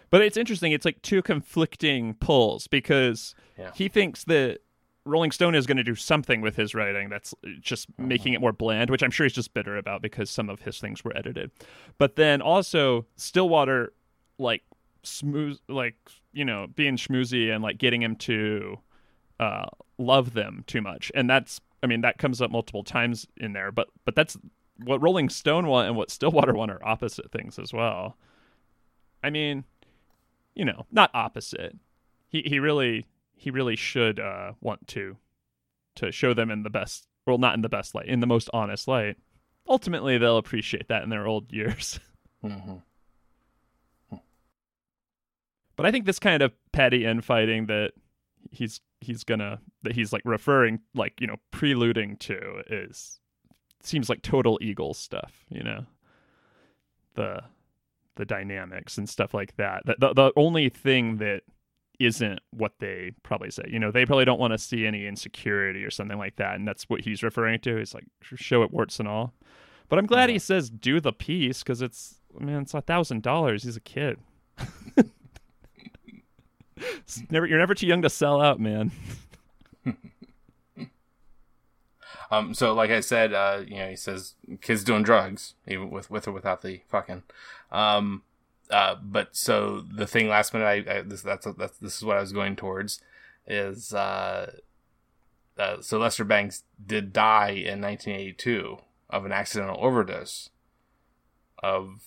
But 0.10 0.22
it's 0.22 0.38
interesting. 0.38 0.72
It's 0.72 0.86
like 0.86 1.02
two 1.02 1.22
conflicting 1.22 2.14
pulls 2.16 2.68
because 2.68 3.36
Yeah. 3.58 3.72
he 3.76 3.88
thinks 3.88 4.24
that 4.26 4.60
Rolling 5.06 5.32
Stone 5.32 5.54
is 5.56 5.68
going 5.68 5.78
to 5.78 5.84
do 5.84 5.94
something 5.96 6.42
with 6.42 6.56
his 6.56 6.74
writing 6.74 7.10
that's 7.10 7.34
just 7.60 7.88
making 8.00 8.34
it 8.34 8.42
more 8.42 8.52
bland, 8.52 8.90
which 8.90 9.04
I'm 9.04 9.12
sure 9.12 9.26
he's 9.26 9.34
just 9.34 9.54
bitter 9.54 9.78
about 9.78 10.02
because 10.02 10.30
some 10.32 10.50
of 10.50 10.62
his 10.62 10.80
things 10.80 11.04
were 11.04 11.16
edited. 11.16 11.52
But 12.00 12.16
then 12.16 12.42
also 12.42 13.06
Stillwater, 13.16 13.94
like 14.40 14.64
smooth, 15.04 15.60
like 15.70 15.96
you 16.34 16.44
know, 16.44 16.68
being 16.76 16.98
schmoozy 16.98 17.54
and 17.54 17.64
like 17.64 17.78
getting 17.78 18.02
him 18.02 18.16
to 18.16 18.80
uh, 19.40 19.66
love 19.98 20.34
them 20.34 20.64
too 20.66 20.82
much, 20.82 21.12
and 21.14 21.30
that's 21.30 21.62
I 21.84 21.88
mean 21.88 22.02
that 22.02 22.18
comes 22.18 22.42
up 22.42 22.50
multiple 22.52 22.84
times 22.84 23.28
in 23.38 23.54
there. 23.54 23.72
But 23.72 23.90
but 24.06 24.16
that's 24.16 24.38
what 24.84 25.02
Rolling 25.04 25.30
Stone 25.30 25.68
want 25.68 25.88
and 25.88 25.96
what 25.96 26.10
Stillwater 26.10 26.54
want 26.54 26.72
are 26.72 26.84
opposite 26.86 27.32
things 27.32 27.60
as 27.60 27.72
well. 27.74 28.18
I 29.24 29.30
mean, 29.30 29.66
you 30.56 30.66
know, 30.66 30.86
not 30.92 31.12
opposite. 31.14 31.76
He 32.28 32.44
he 32.46 32.60
really 32.60 33.06
he 33.36 33.52
really 33.52 33.76
should 33.76 34.20
uh, 34.20 34.54
want 34.62 34.88
to 34.90 35.18
to 35.96 36.12
show 36.12 36.34
them 36.34 36.50
in 36.52 36.64
the 36.64 36.70
best 36.70 37.08
well 37.26 37.38
not 37.38 37.54
in 37.56 37.62
the 37.62 37.70
best 37.70 37.96
light 37.96 38.08
in 38.08 38.20
the 38.20 38.28
most 38.28 38.50
honest 38.54 38.88
light. 38.88 39.18
Ultimately 39.68 40.18
they'll 40.18 40.38
appreciate 40.38 40.88
that 40.88 41.04
in 41.04 41.10
their 41.10 41.28
old 41.28 41.52
years. 41.52 42.00
Hmm 42.42 42.76
but 45.76 45.86
i 45.86 45.92
think 45.92 46.06
this 46.06 46.20
kind 46.20 46.42
of 46.42 46.54
petty 46.72 47.06
infighting 47.06 47.68
that 47.68 47.92
he's 48.52 48.82
he's 49.02 49.24
gonna 49.24 49.60
that 49.84 49.96
he's 49.96 50.14
like 50.14 50.22
referring 50.26 50.80
like 50.94 51.20
you 51.20 51.28
know 51.28 51.38
preluding 51.52 52.16
to 52.18 52.64
is 52.70 53.20
seems 53.82 54.10
like 54.10 54.22
total 54.22 54.58
eagle 54.62 54.94
stuff 54.94 55.46
you 55.50 55.64
know? 55.64 55.86
The 57.16 57.44
the 58.16 58.26
dynamics 58.26 58.98
and 58.98 59.08
stuff 59.10 59.34
like 59.34 59.56
that. 59.58 59.84
The, 59.86 59.96
the, 60.00 60.14
the 60.14 60.32
only 60.36 60.70
thing 60.70 61.18
that 61.18 61.42
isn't 61.98 62.40
what 62.52 62.74
they 62.80 63.12
probably 63.24 63.50
say 63.50 63.64
you 63.70 63.80
know 63.80 63.90
they 63.90 64.06
probably 64.06 64.26
don't 64.26 64.38
want 64.38 64.52
to 64.52 64.58
see 64.58 64.86
any 64.86 65.08
insecurity 65.08 65.82
or 65.82 65.90
something 65.90 66.18
like 66.18 66.36
that 66.36 66.56
and 66.56 66.68
that's 66.68 66.90
what 66.90 67.02
he's 67.02 67.24
referring 67.24 67.60
to. 67.62 67.78
He's 67.78 67.94
like 67.94 68.06
show 68.22 68.64
it 68.64 68.72
warts 68.72 69.00
and 69.00 69.08
all. 69.08 69.34
But 69.88 70.00
i'm 70.00 70.08
glad 70.08 70.30
he 70.30 70.40
says 70.40 70.70
do 70.70 71.00
the 71.00 71.14
piece 71.14 71.64
because 71.64 71.82
it's 71.82 72.16
man 72.38 72.64
it's 72.64 72.74
a 72.74 72.82
thousand 72.82 73.24
dollars. 73.24 73.64
He's 73.64 73.78
a 73.78 73.82
kid. 73.82 74.18
Never 77.30 77.46
you're 77.46 77.60
never 77.60 77.74
too 77.74 77.88
young 77.88 78.02
to 78.02 78.10
sell 78.10 78.42
out 78.42 78.60
man. 78.60 78.92
Um, 82.32 82.54
so 82.54 82.74
like 82.74 82.92
I 82.92 83.00
said, 83.00 83.34
uh, 83.34 83.62
you 83.68 83.78
know, 83.78 83.90
he 83.90 83.96
says 83.96 84.36
kids 84.62 84.84
doing 84.84 85.04
drugs, 85.04 85.54
even 85.68 85.90
with 85.90 86.10
with 86.10 86.28
or 86.28 86.32
without 86.32 86.62
the 86.62 86.82
fucking. 86.88 87.24
Um, 87.76 88.24
uh, 88.70 88.96
but 89.02 89.36
so 89.36 89.84
the 89.96 90.08
thing 90.08 90.28
last 90.28 90.54
minute, 90.54 90.88
I, 90.88 90.98
I 90.98 91.02
this 91.02 91.22
that's, 91.22 91.48
that's 91.58 91.78
this 91.78 91.98
is 91.98 92.04
what 92.04 92.18
I 92.18 92.22
was 92.22 92.32
going 92.32 92.56
towards, 92.56 93.02
is 93.46 93.94
uh, 93.94 94.54
uh, 95.58 95.82
so 95.82 96.00
Lester 96.00 96.24
Bangs 96.24 96.64
did 96.84 97.14
die 97.14 97.50
in 97.50 97.82
1982 97.82 98.78
of 99.10 99.26
an 99.26 99.32
accidental 99.32 99.78
overdose 99.80 100.50
of 101.60 102.04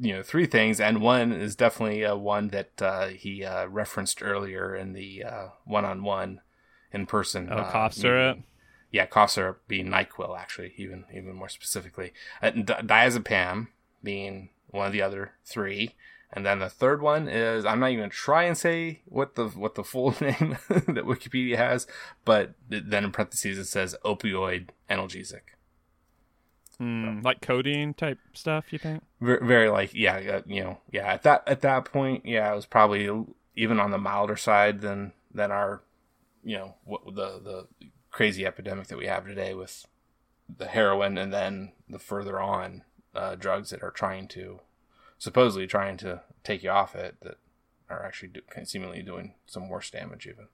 you 0.00 0.14
know 0.14 0.22
three 0.22 0.46
things, 0.46 0.80
and 0.80 1.00
one 1.00 1.32
is 1.32 1.56
definitely 1.56 2.04
uh, 2.04 2.16
one 2.16 2.48
that 2.48 2.80
uh, 2.80 3.08
he 3.08 3.44
uh, 3.44 3.66
referenced 3.66 4.22
earlier 4.22 4.74
in 4.74 4.92
the 4.92 5.24
uh, 5.24 5.48
one-on-one 5.64 6.40
in 6.92 7.06
person. 7.06 7.48
oh 7.50 7.58
uh, 7.58 7.70
cough 7.70 7.94
syrup 7.94 8.38
Yeah, 8.90 9.06
cough 9.06 9.32
syrup 9.32 9.62
being 9.68 9.88
Nyquil, 9.88 10.38
actually, 10.38 10.72
even 10.76 11.04
even 11.12 11.34
more 11.34 11.48
specifically. 11.48 12.12
Uh, 12.42 12.50
diazepam 12.52 13.68
being 14.02 14.50
one 14.70 14.86
of 14.86 14.92
the 14.92 15.02
other 15.02 15.32
three, 15.44 15.94
and 16.32 16.44
then 16.44 16.58
the 16.58 16.68
third 16.68 17.00
one 17.00 17.28
is 17.28 17.64
I'm 17.64 17.80
not 17.80 17.90
even 17.90 18.04
gonna 18.04 18.10
try 18.10 18.44
and 18.44 18.56
say 18.56 19.00
what 19.06 19.34
the 19.34 19.48
what 19.48 19.74
the 19.74 19.84
full 19.84 20.10
name 20.20 20.58
that 20.68 21.04
Wikipedia 21.06 21.56
has, 21.56 21.86
but 22.24 22.54
then 22.68 23.04
in 23.04 23.12
parentheses 23.12 23.58
it 23.58 23.64
says 23.66 23.96
opioid 24.04 24.68
analgesic. 24.90 25.40
Hmm, 26.78 27.22
like 27.22 27.40
codeine 27.40 27.92
type 27.92 28.18
stuff 28.32 28.72
you 28.72 28.78
think 28.78 29.02
Very, 29.20 29.44
very 29.44 29.68
like 29.68 29.92
yeah, 29.94 30.16
uh, 30.16 30.42
you 30.46 30.62
know, 30.62 30.78
yeah. 30.92 31.12
At 31.12 31.22
that 31.24 31.48
at 31.48 31.60
that 31.62 31.86
point, 31.86 32.24
yeah, 32.24 32.52
it 32.52 32.54
was 32.54 32.66
probably 32.66 33.08
even 33.56 33.80
on 33.80 33.90
the 33.90 33.98
milder 33.98 34.36
side 34.36 34.80
than 34.80 35.12
than 35.34 35.50
our, 35.50 35.82
you 36.44 36.56
know, 36.56 36.74
what 36.84 37.04
the 37.06 37.40
the 37.40 37.66
crazy 38.10 38.46
epidemic 38.46 38.86
that 38.88 38.98
we 38.98 39.06
have 39.06 39.26
today 39.26 39.54
with 39.54 39.86
the 40.56 40.66
heroin 40.66 41.18
and 41.18 41.32
then 41.32 41.72
the 41.88 41.98
further 41.98 42.40
on 42.40 42.82
uh, 43.14 43.34
drugs 43.34 43.70
that 43.70 43.82
are 43.82 43.90
trying 43.90 44.28
to 44.28 44.60
supposedly 45.18 45.66
trying 45.66 45.96
to 45.96 46.22
take 46.44 46.62
you 46.62 46.70
off 46.70 46.94
it 46.94 47.16
that 47.22 47.38
are 47.90 48.04
actually 48.04 48.28
do, 48.28 48.40
seemingly 48.64 49.02
doing 49.02 49.34
some 49.46 49.68
worse 49.68 49.90
damage 49.90 50.26
even. 50.26 50.46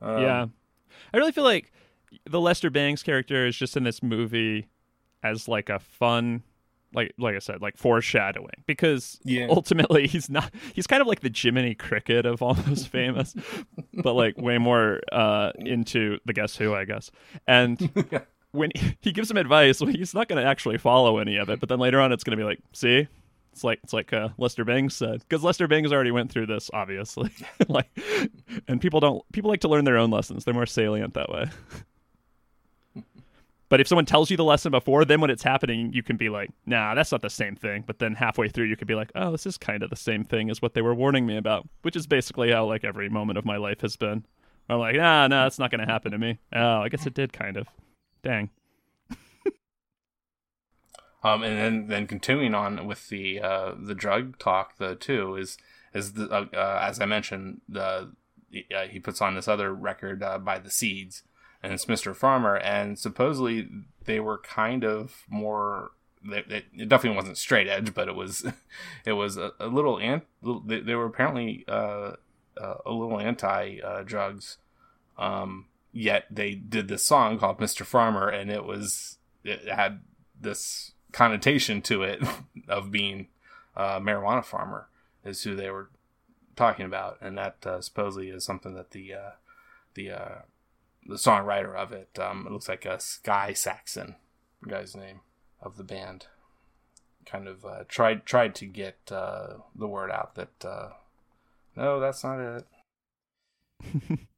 Um, 0.00 0.22
yeah, 0.22 0.46
I 1.12 1.16
really 1.16 1.32
feel 1.32 1.44
like 1.44 1.72
the 2.28 2.40
Lester 2.40 2.70
Bangs 2.70 3.02
character 3.02 3.46
is 3.46 3.56
just 3.56 3.76
in 3.76 3.84
this 3.84 4.02
movie 4.02 4.68
as 5.22 5.48
like 5.48 5.68
a 5.68 5.78
fun 5.78 6.42
like 6.94 7.12
like 7.18 7.36
I 7.36 7.40
said, 7.40 7.60
like 7.60 7.76
foreshadowing 7.76 8.64
because 8.66 9.20
yeah. 9.24 9.46
ultimately 9.48 10.06
he's 10.08 10.30
not 10.30 10.52
he's 10.72 10.86
kind 10.86 11.00
of 11.00 11.06
like 11.06 11.20
the 11.20 11.32
Jiminy 11.34 11.74
Cricket 11.74 12.26
of 12.26 12.42
Almost 12.42 12.88
Famous, 12.92 13.34
but 13.92 14.14
like 14.14 14.36
way 14.38 14.58
more 14.58 15.00
uh, 15.12 15.52
into 15.58 16.18
the 16.24 16.32
Guess 16.32 16.56
Who, 16.56 16.74
I 16.74 16.84
guess. 16.84 17.10
And 17.46 17.78
when 18.56 18.70
he 19.00 19.12
gives 19.12 19.30
him 19.30 19.36
advice, 19.36 19.80
well, 19.80 19.90
he's 19.90 20.14
not 20.14 20.28
going 20.28 20.42
to 20.42 20.48
actually 20.48 20.78
follow 20.78 21.18
any 21.18 21.36
of 21.36 21.48
it. 21.48 21.60
But 21.60 21.68
then 21.68 21.78
later 21.78 22.00
on, 22.00 22.12
it's 22.12 22.24
going 22.24 22.36
to 22.36 22.42
be 22.42 22.46
like, 22.46 22.60
see, 22.72 23.06
it's 23.52 23.64
like 23.64 23.80
it's 23.82 23.92
like 23.92 24.12
uh, 24.12 24.28
Lester 24.36 24.64
Bangs 24.64 24.94
said 24.94 25.20
because 25.20 25.42
Lester 25.42 25.66
Bangs 25.66 25.92
already 25.92 26.10
went 26.10 26.30
through 26.30 26.46
this, 26.46 26.70
obviously. 26.74 27.30
like, 27.68 27.88
and 28.68 28.80
people 28.80 29.00
don't 29.00 29.22
people 29.32 29.50
like 29.50 29.60
to 29.60 29.68
learn 29.68 29.84
their 29.84 29.98
own 29.98 30.10
lessons. 30.10 30.44
They're 30.44 30.54
more 30.54 30.66
salient 30.66 31.14
that 31.14 31.30
way. 31.30 31.46
But 33.68 33.80
if 33.80 33.88
someone 33.88 34.06
tells 34.06 34.30
you 34.30 34.36
the 34.36 34.44
lesson 34.44 34.70
before, 34.70 35.04
then 35.04 35.20
when 35.20 35.30
it's 35.30 35.42
happening, 35.42 35.92
you 35.92 36.02
can 36.02 36.16
be 36.16 36.28
like, 36.28 36.50
nah, 36.66 36.94
that's 36.94 37.10
not 37.10 37.20
the 37.20 37.28
same 37.28 37.56
thing. 37.56 37.82
But 37.84 37.98
then 37.98 38.14
halfway 38.14 38.48
through, 38.48 38.66
you 38.66 38.76
could 38.76 38.86
be 38.86 38.94
like, 38.94 39.10
oh, 39.16 39.32
this 39.32 39.44
is 39.44 39.58
kind 39.58 39.82
of 39.82 39.90
the 39.90 39.96
same 39.96 40.22
thing 40.22 40.50
as 40.50 40.62
what 40.62 40.74
they 40.74 40.82
were 40.82 40.94
warning 40.94 41.26
me 41.26 41.36
about, 41.36 41.68
which 41.82 41.96
is 41.96 42.06
basically 42.06 42.52
how 42.52 42.64
like 42.66 42.84
every 42.84 43.08
moment 43.08 43.38
of 43.38 43.44
my 43.44 43.56
life 43.56 43.80
has 43.80 43.96
been. 43.96 44.24
I'm 44.68 44.78
like, 44.78 44.96
ah, 45.00 45.26
no, 45.26 45.42
that's 45.42 45.58
not 45.58 45.70
going 45.70 45.84
to 45.84 45.92
happen 45.92 46.12
to 46.12 46.18
me. 46.18 46.38
Oh, 46.54 46.80
I 46.80 46.88
guess 46.88 47.06
it 47.06 47.14
did 47.14 47.32
kind 47.32 47.56
of. 47.56 47.66
Dang. 48.26 48.50
um, 51.22 51.42
and 51.42 51.58
then 51.58 51.86
then 51.88 52.06
continuing 52.06 52.54
on 52.54 52.86
with 52.86 53.08
the 53.08 53.40
uh, 53.40 53.72
the 53.78 53.94
drug 53.94 54.38
talk, 54.38 54.78
though, 54.78 54.94
too 54.94 55.36
is 55.36 55.58
is 55.94 56.14
the, 56.14 56.28
uh, 56.30 56.46
uh, 56.52 56.80
as 56.82 57.00
I 57.00 57.06
mentioned, 57.06 57.60
the 57.68 58.12
uh, 58.74 58.86
he 58.90 58.98
puts 58.98 59.20
on 59.22 59.34
this 59.34 59.48
other 59.48 59.74
record 59.74 60.22
uh, 60.22 60.38
by 60.38 60.58
the 60.58 60.70
Seeds 60.70 61.22
and 61.66 61.74
it's 61.74 61.86
Mr. 61.86 62.14
Farmer, 62.14 62.56
and 62.56 62.96
supposedly 62.96 63.68
they 64.04 64.20
were 64.20 64.38
kind 64.38 64.84
of 64.84 65.24
more. 65.28 65.90
It, 66.24 66.64
it 66.76 66.88
definitely 66.88 67.16
wasn't 67.16 67.38
straight 67.38 67.68
edge, 67.68 67.92
but 67.92 68.08
it 68.08 68.14
was, 68.14 68.46
it 69.04 69.12
was 69.12 69.36
a, 69.36 69.52
a 69.58 69.66
little 69.66 69.98
ant. 69.98 70.24
They, 70.64 70.80
they 70.80 70.94
were 70.94 71.06
apparently 71.06 71.64
uh, 71.66 72.12
uh, 72.60 72.74
a 72.84 72.92
little 72.92 73.18
anti 73.18 73.80
uh, 73.80 74.02
drugs. 74.02 74.58
Um, 75.18 75.66
yet 75.96 76.26
they 76.30 76.54
did 76.54 76.88
this 76.88 77.04
song 77.04 77.38
called 77.38 77.58
Mr. 77.58 77.84
Farmer, 77.84 78.28
and 78.28 78.50
it 78.50 78.64
was 78.64 79.16
it 79.44 79.66
had 79.66 80.00
this 80.38 80.92
connotation 81.12 81.80
to 81.82 82.02
it 82.02 82.22
of 82.68 82.90
being 82.90 83.28
a 83.74 84.00
marijuana 84.00 84.44
farmer 84.44 84.88
is 85.24 85.42
who 85.42 85.56
they 85.56 85.70
were 85.70 85.90
talking 86.54 86.84
about, 86.84 87.18
and 87.20 87.38
that 87.38 87.66
uh, 87.66 87.80
supposedly 87.80 88.28
is 88.28 88.44
something 88.44 88.74
that 88.74 88.90
the 88.90 89.14
uh, 89.14 89.30
the 89.94 90.10
uh, 90.10 90.34
the 91.06 91.14
songwriter 91.14 91.74
of 91.74 91.92
it. 91.92 92.18
Um, 92.18 92.46
it 92.46 92.52
looks 92.52 92.68
like 92.68 92.84
a 92.84 93.00
Sky 93.00 93.54
Saxon, 93.54 94.16
guy's 94.68 94.94
name 94.94 95.20
of 95.62 95.78
the 95.78 95.84
band. 95.84 96.26
Kind 97.24 97.48
of 97.48 97.64
uh, 97.64 97.84
tried 97.88 98.26
tried 98.26 98.54
to 98.56 98.66
get 98.66 98.98
uh, 99.10 99.54
the 99.74 99.88
word 99.88 100.10
out 100.10 100.34
that 100.34 100.64
uh, 100.64 100.90
no, 101.74 101.98
that's 102.00 102.22
not 102.22 102.38
it. 102.40 102.66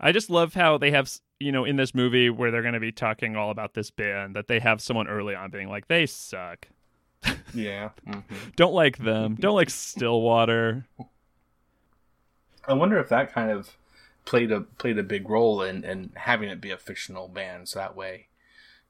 I 0.00 0.12
just 0.12 0.30
love 0.30 0.54
how 0.54 0.78
they 0.78 0.90
have 0.90 1.10
you 1.38 1.52
know 1.52 1.64
in 1.64 1.76
this 1.76 1.94
movie 1.94 2.30
where 2.30 2.50
they're 2.50 2.62
going 2.62 2.74
to 2.74 2.80
be 2.80 2.92
talking 2.92 3.36
all 3.36 3.50
about 3.50 3.74
this 3.74 3.90
band 3.90 4.34
that 4.36 4.48
they 4.48 4.58
have 4.60 4.80
someone 4.80 5.08
early 5.08 5.34
on 5.34 5.50
being 5.50 5.68
like 5.68 5.88
they 5.88 6.06
suck. 6.06 6.68
yeah. 7.54 7.90
Mm-hmm. 8.08 8.36
Don't 8.56 8.72
like 8.72 8.98
them. 8.98 9.36
Don't 9.38 9.54
like 9.54 9.70
Stillwater. 9.70 10.86
I 12.66 12.72
wonder 12.72 12.98
if 12.98 13.08
that 13.10 13.32
kind 13.32 13.50
of 13.50 13.76
played 14.24 14.52
a 14.52 14.60
played 14.60 14.98
a 14.98 15.02
big 15.02 15.28
role 15.28 15.62
in, 15.62 15.84
in 15.84 16.12
having 16.14 16.48
it 16.48 16.60
be 16.60 16.70
a 16.70 16.78
fictional 16.78 17.28
band. 17.28 17.68
So 17.68 17.78
that 17.78 17.96
way, 17.96 18.28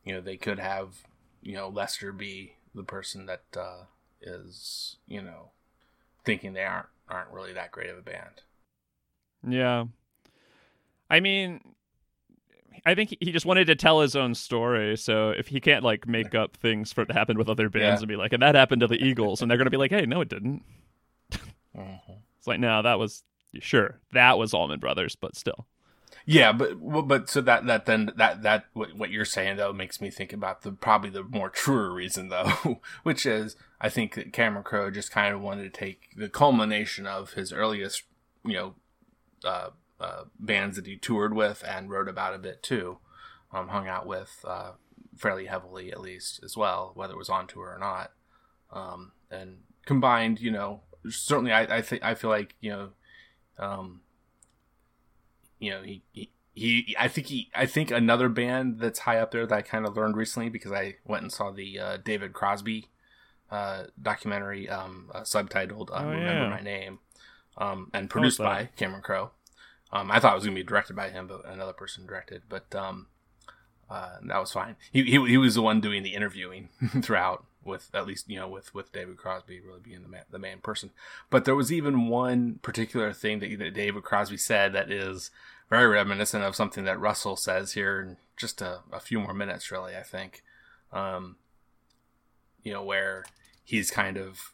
you 0.04 0.12
know, 0.12 0.20
they 0.20 0.36
could 0.36 0.58
have 0.58 1.04
you 1.42 1.54
know 1.54 1.68
Lester 1.68 2.12
be 2.12 2.54
the 2.74 2.84
person 2.84 3.26
that 3.26 3.44
uh, 3.56 3.84
is 4.20 4.96
you 5.06 5.22
know 5.22 5.50
thinking 6.24 6.52
they 6.52 6.64
aren't 6.64 6.88
aren't 7.08 7.30
really 7.30 7.52
that 7.52 7.72
great 7.72 7.90
of 7.90 7.98
a 7.98 8.02
band. 8.02 8.42
Yeah, 9.46 9.84
I 11.10 11.20
mean, 11.20 11.60
I 12.86 12.94
think 12.94 13.16
he 13.20 13.32
just 13.32 13.44
wanted 13.44 13.66
to 13.66 13.74
tell 13.74 14.00
his 14.00 14.16
own 14.16 14.34
story. 14.34 14.96
So 14.96 15.30
if 15.30 15.48
he 15.48 15.60
can't 15.60 15.84
like 15.84 16.06
make 16.06 16.34
up 16.34 16.56
things 16.56 16.92
for 16.92 17.02
it 17.02 17.06
to 17.06 17.14
happen 17.14 17.36
with 17.36 17.48
other 17.48 17.68
bands 17.68 18.00
yeah. 18.00 18.04
and 18.04 18.08
be 18.08 18.16
like, 18.16 18.32
and 18.32 18.42
that 18.42 18.54
happened 18.54 18.80
to 18.80 18.86
the 18.86 19.02
Eagles, 19.02 19.42
and 19.42 19.50
they're 19.50 19.58
gonna 19.58 19.70
be 19.70 19.76
like, 19.76 19.90
hey, 19.90 20.06
no, 20.06 20.20
it 20.20 20.28
didn't. 20.28 20.62
mm-hmm. 21.32 22.12
It's 22.38 22.46
like, 22.46 22.60
no, 22.60 22.80
that 22.82 22.98
was 22.98 23.24
Sure, 23.58 23.98
that 24.12 24.38
was 24.38 24.54
Allman 24.54 24.78
Brothers, 24.78 25.16
but 25.16 25.36
still. 25.36 25.66
Yeah, 26.26 26.52
but 26.52 26.74
but 27.08 27.28
so 27.28 27.40
that 27.40 27.66
that 27.66 27.86
then 27.86 28.12
that 28.16 28.42
that 28.42 28.66
what, 28.74 28.94
what 28.94 29.10
you're 29.10 29.24
saying 29.24 29.56
though 29.56 29.72
makes 29.72 30.00
me 30.00 30.10
think 30.10 30.32
about 30.32 30.62
the 30.62 30.70
probably 30.70 31.10
the 31.10 31.24
more 31.24 31.48
truer 31.48 31.92
reason 31.92 32.28
though, 32.28 32.80
which 33.02 33.26
is 33.26 33.56
I 33.80 33.88
think 33.88 34.14
that 34.14 34.32
Cameron 34.32 34.62
Crowe 34.62 34.90
just 34.90 35.10
kind 35.10 35.34
of 35.34 35.40
wanted 35.40 35.62
to 35.64 35.80
take 35.80 36.10
the 36.16 36.28
culmination 36.28 37.06
of 37.06 37.32
his 37.32 37.52
earliest 37.52 38.04
you 38.44 38.52
know 38.52 38.74
uh, 39.44 39.70
uh, 40.00 40.24
bands 40.38 40.76
that 40.76 40.86
he 40.86 40.96
toured 40.96 41.34
with 41.34 41.62
and 41.66 41.90
wrote 41.90 42.08
about 42.08 42.34
a 42.34 42.38
bit 42.38 42.62
too, 42.62 42.98
um, 43.52 43.68
hung 43.68 43.88
out 43.88 44.06
with 44.06 44.44
uh, 44.46 44.72
fairly 45.16 45.46
heavily 45.46 45.92
at 45.92 46.00
least 46.00 46.40
as 46.42 46.56
well, 46.56 46.92
whether 46.94 47.14
it 47.14 47.18
was 47.18 47.28
on 47.28 47.46
tour 47.46 47.68
or 47.68 47.78
not, 47.78 48.12
um, 48.72 49.12
and 49.30 49.58
combined 49.86 50.40
you 50.40 50.50
know 50.50 50.82
certainly 51.08 51.52
I 51.52 51.78
I 51.78 51.82
think 51.82 52.04
I 52.04 52.14
feel 52.14 52.30
like 52.30 52.54
you 52.60 52.70
know 52.70 52.90
um, 53.58 54.00
you 55.60 55.70
know, 55.70 55.82
he, 55.82 56.02
he, 56.12 56.30
he, 56.54 56.96
I 56.98 57.06
think 57.06 57.28
he, 57.28 57.50
I 57.54 57.66
think 57.66 57.90
another 57.90 58.28
band 58.28 58.80
that's 58.80 59.00
high 59.00 59.18
up 59.18 59.30
there 59.30 59.46
that 59.46 59.54
I 59.54 59.62
kind 59.62 59.86
of 59.86 59.96
learned 59.96 60.16
recently 60.16 60.48
because 60.48 60.72
I 60.72 60.96
went 61.06 61.22
and 61.22 61.32
saw 61.32 61.50
the 61.50 61.78
uh, 61.78 61.96
David 61.98 62.32
Crosby 62.32 62.88
uh, 63.50 63.84
documentary, 64.00 64.68
um, 64.68 65.10
uh, 65.14 65.20
subtitled 65.20 65.90
uh, 65.90 66.02
oh, 66.02 66.08
"Remember 66.08 66.44
yeah. 66.44 66.50
My 66.50 66.60
Name," 66.60 66.98
um, 67.58 67.90
and 67.92 68.08
produced 68.08 68.38
by 68.38 68.70
Cameron 68.76 69.02
Crowe. 69.02 69.30
Um, 69.92 70.10
I 70.10 70.20
thought 70.20 70.32
it 70.32 70.36
was 70.36 70.44
going 70.44 70.56
to 70.56 70.62
be 70.62 70.66
directed 70.66 70.94
by 70.94 71.10
him, 71.10 71.26
but 71.26 71.44
another 71.46 71.72
person 71.72 72.06
directed. 72.06 72.42
But 72.48 72.74
um, 72.74 73.08
uh, 73.88 74.18
that 74.22 74.38
was 74.38 74.52
fine. 74.52 74.76
He, 74.92 75.02
he 75.04 75.26
he 75.26 75.36
was 75.36 75.56
the 75.56 75.62
one 75.62 75.80
doing 75.80 76.02
the 76.02 76.14
interviewing 76.14 76.68
throughout 77.02 77.44
with 77.64 77.90
at 77.92 78.06
least 78.06 78.30
you 78.30 78.38
know 78.38 78.48
with 78.48 78.74
with 78.74 78.92
David 78.92 79.16
Crosby 79.16 79.60
really 79.60 79.80
being 79.80 80.02
the 80.02 80.08
man, 80.08 80.24
the 80.30 80.38
main 80.38 80.58
person. 80.58 80.90
But 81.28 81.44
there 81.44 81.56
was 81.56 81.72
even 81.72 82.08
one 82.08 82.60
particular 82.62 83.12
thing 83.12 83.40
that, 83.40 83.58
that 83.58 83.74
David 83.74 84.04
Crosby 84.04 84.36
said 84.36 84.72
that 84.72 84.90
is 84.90 85.30
very 85.68 85.86
reminiscent 85.86 86.44
of 86.44 86.56
something 86.56 86.84
that 86.84 87.00
Russell 87.00 87.36
says 87.36 87.72
here 87.72 88.00
in 88.00 88.16
just 88.36 88.60
a, 88.60 88.80
a 88.92 89.00
few 89.00 89.20
more 89.20 89.34
minutes, 89.34 89.70
really. 89.70 89.96
I 89.96 90.02
think, 90.02 90.42
um, 90.92 91.36
you 92.64 92.72
know, 92.72 92.82
where 92.82 93.24
he's 93.62 93.90
kind 93.90 94.16
of 94.16 94.52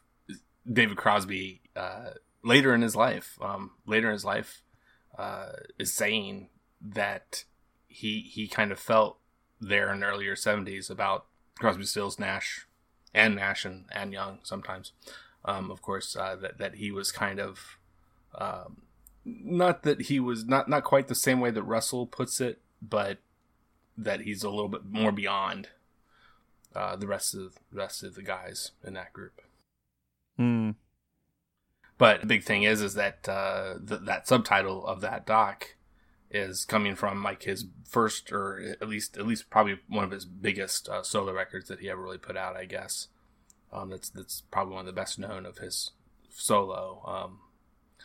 David 0.71 0.97
Crosby 0.97 1.61
uh, 1.75 2.11
later 2.43 2.75
in 2.75 2.81
his 2.81 2.95
life, 2.95 3.37
um, 3.41 3.71
later 3.87 4.07
in 4.07 4.13
his 4.13 4.25
life, 4.25 4.61
uh, 5.17 5.51
is 5.79 5.93
saying 5.93 6.49
that 6.81 7.43
he 7.87 8.21
he 8.21 8.47
kind 8.47 8.71
of 8.71 8.79
felt 8.79 9.17
there 9.59 9.91
in 9.91 10.01
the 10.01 10.05
earlier 10.05 10.35
70s 10.35 10.89
about 10.89 11.25
Crosby, 11.57 11.85
Stills, 11.85 12.19
Nash, 12.19 12.67
and 13.13 13.35
Nash 13.35 13.65
and, 13.65 13.85
and 13.91 14.13
Young 14.13 14.39
sometimes. 14.43 14.91
Um, 15.43 15.71
of 15.71 15.81
course, 15.81 16.15
uh, 16.15 16.35
that 16.35 16.57
that 16.57 16.75
he 16.75 16.91
was 16.91 17.11
kind 17.11 17.39
of 17.39 17.77
um, 18.35 18.81
not 19.25 19.83
that 19.83 20.03
he 20.03 20.19
was 20.19 20.45
not 20.45 20.69
not 20.69 20.83
quite 20.83 21.07
the 21.07 21.15
same 21.15 21.39
way 21.39 21.51
that 21.51 21.63
Russell 21.63 22.05
puts 22.05 22.39
it, 22.41 22.59
but 22.81 23.19
that 23.97 24.21
he's 24.21 24.43
a 24.43 24.49
little 24.49 24.69
bit 24.69 24.85
more 24.85 25.11
beyond 25.11 25.69
uh, 26.75 26.95
the 26.95 27.07
rest 27.07 27.33
of 27.33 27.55
the 27.71 27.77
rest 27.77 28.03
of 28.03 28.15
the 28.15 28.21
guys 28.21 28.71
in 28.83 28.93
that 28.93 29.13
group. 29.13 29.41
Hmm. 30.37 30.71
But 31.97 32.21
the 32.21 32.27
big 32.27 32.43
thing 32.43 32.63
is, 32.63 32.81
is 32.81 32.93
that 32.93 33.27
uh, 33.27 33.75
th- 33.87 34.01
that 34.03 34.27
subtitle 34.27 34.85
of 34.85 35.01
that 35.01 35.25
doc 35.25 35.75
is 36.29 36.65
coming 36.65 36.95
from 36.95 37.23
like 37.23 37.43
his 37.43 37.65
first 37.85 38.31
or 38.31 38.75
at 38.81 38.89
least 38.89 39.17
at 39.17 39.25
least 39.25 39.49
probably 39.49 39.79
one 39.87 40.03
of 40.03 40.11
his 40.11 40.25
biggest 40.25 40.89
uh, 40.89 41.01
solo 41.01 41.33
records 41.33 41.67
that 41.69 41.79
he 41.79 41.89
ever 41.89 42.01
really 42.01 42.17
put 42.17 42.35
out 42.35 42.55
i 42.57 42.65
guess. 42.65 43.07
Um, 43.71 43.89
that's 43.89 44.09
that's 44.09 44.41
probably 44.51 44.73
one 44.73 44.81
of 44.81 44.85
the 44.87 44.99
best 44.99 45.19
known 45.19 45.45
of 45.45 45.59
his 45.59 45.91
solo 46.29 47.01
um, 47.05 47.39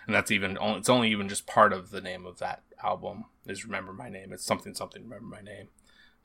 and 0.06 0.14
that's 0.14 0.30
even 0.30 0.56
only 0.58 0.78
it's 0.78 0.88
only 0.88 1.10
even 1.10 1.28
just 1.28 1.46
part 1.46 1.72
of 1.72 1.90
the 1.90 2.00
name 2.00 2.26
of 2.26 2.38
that 2.38 2.62
album 2.82 3.24
is 3.46 3.64
remember 3.64 3.92
my 3.92 4.08
name. 4.08 4.32
It's 4.32 4.44
something 4.44 4.74
something 4.74 5.02
remember 5.02 5.26
my 5.26 5.40
name. 5.40 5.68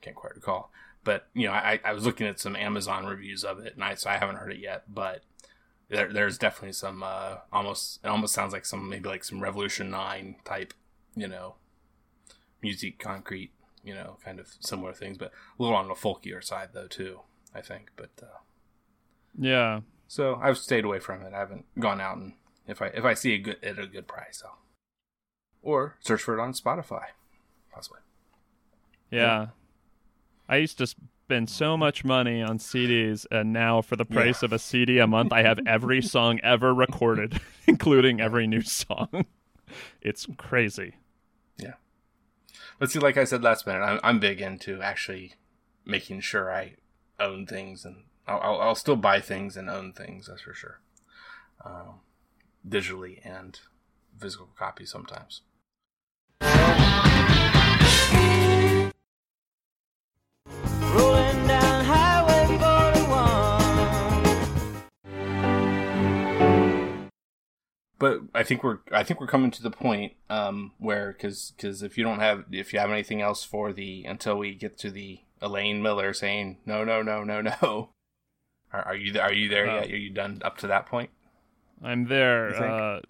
Can't 0.00 0.16
quite 0.16 0.34
recall. 0.34 0.70
But 1.04 1.28
you 1.34 1.46
know 1.46 1.52
i, 1.52 1.80
I 1.84 1.92
was 1.92 2.04
looking 2.04 2.26
at 2.26 2.40
some 2.40 2.54
amazon 2.54 3.06
reviews 3.06 3.42
of 3.42 3.58
it 3.60 3.74
and 3.74 3.82
i 3.82 3.94
so 3.94 4.10
i 4.10 4.18
haven't 4.18 4.36
heard 4.36 4.52
it 4.52 4.58
yet 4.58 4.82
but 4.92 5.22
there, 5.88 6.12
there's 6.12 6.38
definitely 6.38 6.72
some 6.72 7.02
uh, 7.02 7.36
almost 7.52 8.00
it 8.04 8.08
almost 8.08 8.34
sounds 8.34 8.52
like 8.52 8.66
some 8.66 8.88
maybe 8.88 9.08
like 9.08 9.24
some 9.24 9.40
revolution 9.40 9.90
9 9.90 10.36
type 10.44 10.74
you 11.14 11.28
know 11.28 11.54
music 12.62 12.98
concrète 12.98 13.50
you 13.88 13.94
know, 13.94 14.18
kind 14.22 14.38
of 14.38 14.48
similar 14.60 14.92
things, 14.92 15.16
but 15.16 15.32
a 15.58 15.62
little 15.62 15.76
on 15.76 15.88
the 15.88 15.94
folkier 15.94 16.44
side 16.44 16.70
though 16.72 16.86
too. 16.86 17.20
I 17.54 17.62
think, 17.62 17.90
but 17.96 18.10
uh, 18.22 18.38
yeah. 19.38 19.80
So 20.06 20.38
I've 20.42 20.58
stayed 20.58 20.84
away 20.84 20.98
from 20.98 21.22
it. 21.22 21.32
I 21.32 21.38
haven't 21.38 21.64
gone 21.78 22.00
out 22.00 22.18
and 22.18 22.34
if 22.66 22.82
I 22.82 22.86
if 22.88 23.04
I 23.04 23.14
see 23.14 23.34
a 23.34 23.38
good 23.38 23.56
at 23.62 23.78
a 23.78 23.86
good 23.86 24.06
price, 24.06 24.42
I'll 24.44 24.58
or 25.62 25.96
search 26.00 26.22
for 26.22 26.38
it 26.38 26.42
on 26.42 26.52
Spotify, 26.52 27.06
possibly. 27.72 28.00
Yeah. 29.10 29.20
yeah. 29.20 29.46
I 30.48 30.56
used 30.56 30.78
to 30.78 30.94
spend 31.28 31.50
so 31.50 31.76
much 31.76 32.06
money 32.06 32.40
on 32.40 32.56
CDs, 32.56 33.26
and 33.30 33.52
now 33.52 33.82
for 33.82 33.96
the 33.96 34.04
price 34.06 34.40
yeah. 34.40 34.46
of 34.46 34.52
a 34.54 34.58
CD 34.58 34.98
a 34.98 35.06
month, 35.06 35.30
I 35.30 35.42
have 35.42 35.60
every 35.66 36.00
song 36.16 36.40
ever 36.42 36.72
recorded, 36.72 37.38
including 37.66 38.18
every 38.18 38.46
new 38.46 38.62
song. 38.62 39.26
it's 40.00 40.26
crazy. 40.38 40.94
Yeah. 41.58 41.74
But 42.78 42.90
see, 42.90 42.98
like 42.98 43.18
I 43.18 43.24
said 43.24 43.42
last 43.42 43.66
minute, 43.66 43.82
I'm, 43.82 44.00
I'm 44.02 44.18
big 44.20 44.40
into 44.40 44.80
actually 44.80 45.34
making 45.84 46.20
sure 46.20 46.50
I 46.50 46.76
own 47.20 47.44
things, 47.44 47.84
and 47.84 48.04
I'll, 48.26 48.40
I'll, 48.40 48.60
I'll 48.62 48.74
still 48.74 48.96
buy 48.96 49.20
things 49.20 49.54
and 49.58 49.68
own 49.68 49.92
things. 49.92 50.28
That's 50.28 50.40
for 50.40 50.54
sure. 50.54 50.80
Um, 51.62 52.00
digitally 52.66 53.20
and 53.22 53.60
physical 54.18 54.48
copies 54.56 54.90
sometimes. 54.90 55.42
But 67.98 68.20
I 68.34 68.42
think 68.42 68.62
we're 68.62 68.78
I 68.92 69.02
think 69.02 69.20
we're 69.20 69.26
coming 69.26 69.50
to 69.52 69.62
the 69.62 69.70
point 69.70 70.12
um, 70.30 70.72
where 70.78 71.12
because 71.12 71.52
because 71.56 71.82
if 71.82 71.98
you 71.98 72.04
don't 72.04 72.20
have 72.20 72.44
if 72.50 72.72
you 72.72 72.78
have 72.78 72.90
anything 72.90 73.20
else 73.20 73.44
for 73.44 73.72
the 73.72 74.04
until 74.04 74.36
we 74.38 74.54
get 74.54 74.78
to 74.78 74.90
the 74.90 75.20
Elaine 75.40 75.82
Miller 75.82 76.12
saying 76.12 76.58
no 76.64 76.84
no 76.84 77.02
no 77.02 77.24
no 77.24 77.40
no 77.40 77.90
are, 78.72 78.82
are 78.86 78.96
you 78.96 79.18
are 79.20 79.32
you 79.32 79.48
there 79.48 79.68
uh, 79.68 79.74
yet? 79.76 79.90
Are 79.90 79.96
you 79.96 80.10
done 80.10 80.40
up 80.44 80.58
to 80.58 80.66
that 80.68 80.86
point? 80.86 81.10
I'm 81.82 82.06
there. 82.06 82.54
Uh, 82.56 83.00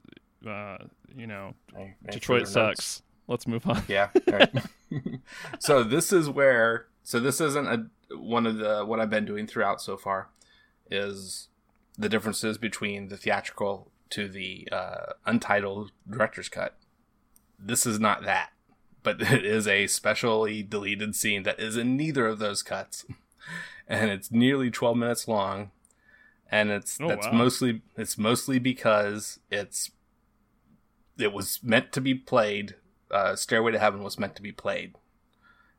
uh, 0.49 0.79
you 1.17 1.27
know, 1.27 1.55
I, 1.77 1.95
Detroit 2.11 2.49
sucks. 2.49 3.03
Let's 3.27 3.47
move 3.47 3.67
on. 3.67 3.83
Yeah. 3.89 4.09
Right. 4.27 4.51
so 5.59 5.83
this 5.83 6.13
is 6.13 6.29
where 6.29 6.87
so 7.03 7.21
this 7.21 7.41
isn't 7.41 7.67
a 7.67 8.17
one 8.17 8.47
of 8.47 8.59
the 8.59 8.85
what 8.85 9.01
I've 9.01 9.11
been 9.11 9.27
doing 9.27 9.47
throughout 9.47 9.81
so 9.81 9.97
far 9.97 10.29
is 10.91 11.49
the 11.97 12.09
differences 12.09 12.57
between 12.57 13.09
the 13.09 13.17
theatrical 13.17 13.91
to 14.11 14.29
the 14.29 14.69
uh, 14.71 15.13
untitled 15.27 15.93
director's 16.09 16.49
cut. 16.49 16.77
This 17.59 17.87
is 17.87 17.99
not 17.99 18.25
that, 18.25 18.51
but 19.03 19.21
it 19.33 19.45
is 19.45 19.67
a 19.67 19.87
specially 19.87 20.63
deleted 20.63 21.15
scene 21.15 21.43
that 21.45 21.61
is 21.61 21.77
in 21.77 21.97
neither 21.97 22.27
of 22.27 22.39
those 22.39 22.63
cuts, 22.63 23.05
and 23.89 24.11
it's 24.11 24.31
nearly 24.31 24.71
twelve 24.71 24.97
minutes 24.97 25.29
long, 25.29 25.71
and 26.51 26.71
it's 26.71 26.99
oh, 27.01 27.09
that's 27.09 27.27
wow. 27.27 27.33
mostly 27.33 27.83
it's 27.97 28.19
mostly 28.19 28.59
because 28.59 29.41
it's 29.51 29.91
it 31.19 31.33
was 31.33 31.61
meant 31.63 31.93
to 31.93 32.01
be 32.01 32.15
played. 32.15 32.77
Uh, 33.11 33.35
Stairway 33.35 33.73
to 33.73 33.79
Heaven 33.79 34.03
was 34.03 34.19
meant 34.19 34.37
to 34.37 34.43
be 34.43 34.53
played, 34.53 34.95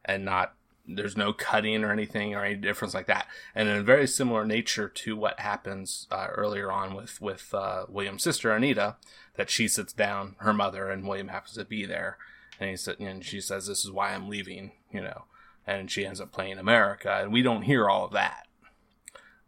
and 0.03 0.25
not 0.25 0.55
there's 0.95 1.17
no 1.17 1.33
cutting 1.33 1.83
or 1.83 1.91
anything 1.91 2.33
or 2.33 2.43
any 2.43 2.55
difference 2.55 2.93
like 2.93 3.07
that. 3.07 3.27
And 3.53 3.69
in 3.69 3.77
a 3.77 3.83
very 3.83 4.07
similar 4.07 4.45
nature 4.45 4.89
to 4.89 5.15
what 5.15 5.39
happens 5.39 6.07
uh, 6.11 6.27
earlier 6.31 6.71
on 6.71 6.95
with 6.95 7.21
with 7.21 7.53
uh, 7.53 7.85
William's 7.87 8.23
sister 8.23 8.51
Anita, 8.51 8.95
that 9.35 9.49
she 9.49 9.67
sits 9.67 9.93
down, 9.93 10.35
her 10.39 10.53
mother, 10.53 10.89
and 10.89 11.07
William 11.07 11.29
happens 11.29 11.55
to 11.55 11.65
be 11.65 11.85
there, 11.85 12.17
and 12.59 12.69
he 12.69 12.75
said, 12.75 12.99
and 12.99 13.23
she 13.23 13.39
says, 13.39 13.67
"This 13.67 13.85
is 13.85 13.91
why 13.91 14.13
I'm 14.13 14.29
leaving," 14.29 14.71
you 14.91 15.01
know, 15.01 15.25
and 15.65 15.89
she 15.89 16.05
ends 16.05 16.19
up 16.19 16.31
playing 16.31 16.57
America, 16.57 17.19
and 17.21 17.31
we 17.31 17.41
don't 17.41 17.61
hear 17.61 17.87
all 17.87 18.05
of 18.05 18.11
that. 18.11 18.47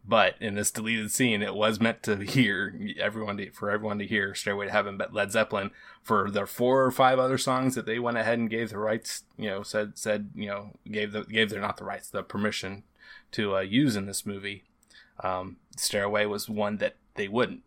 But 0.04 0.34
in 0.40 0.54
this 0.54 0.72
deleted 0.72 1.12
scene, 1.12 1.42
it 1.42 1.54
was 1.54 1.80
meant 1.80 2.02
to 2.04 2.16
hear 2.16 2.76
everyone 2.98 3.36
to, 3.36 3.50
for 3.50 3.70
everyone 3.70 3.98
to 4.00 4.06
hear 4.06 4.34
"Stairway 4.34 4.66
to 4.66 4.72
Heaven." 4.72 4.96
But 4.96 5.14
Led 5.14 5.30
Zeppelin, 5.30 5.70
for 6.02 6.30
their 6.30 6.46
four 6.46 6.84
or 6.84 6.90
five 6.90 7.18
other 7.18 7.38
songs 7.38 7.74
that 7.76 7.86
they 7.86 7.98
went 7.98 8.18
ahead 8.18 8.38
and 8.38 8.50
gave 8.50 8.70
the 8.70 8.78
rights, 8.78 9.22
you 9.36 9.48
know, 9.48 9.62
said 9.62 9.96
said 9.96 10.30
you 10.34 10.48
know 10.48 10.72
gave 10.90 11.12
the 11.12 11.22
gave 11.22 11.50
their 11.50 11.60
not 11.60 11.76
the 11.76 11.84
rights, 11.84 12.10
the 12.10 12.22
permission 12.22 12.82
to 13.32 13.56
uh, 13.56 13.60
use 13.60 13.94
in 13.94 14.06
this 14.06 14.26
movie. 14.26 14.64
Um, 15.22 15.58
"Stairway" 15.76 16.26
was 16.26 16.48
one 16.48 16.78
that 16.78 16.96
they 17.14 17.28
wouldn't. 17.28 17.62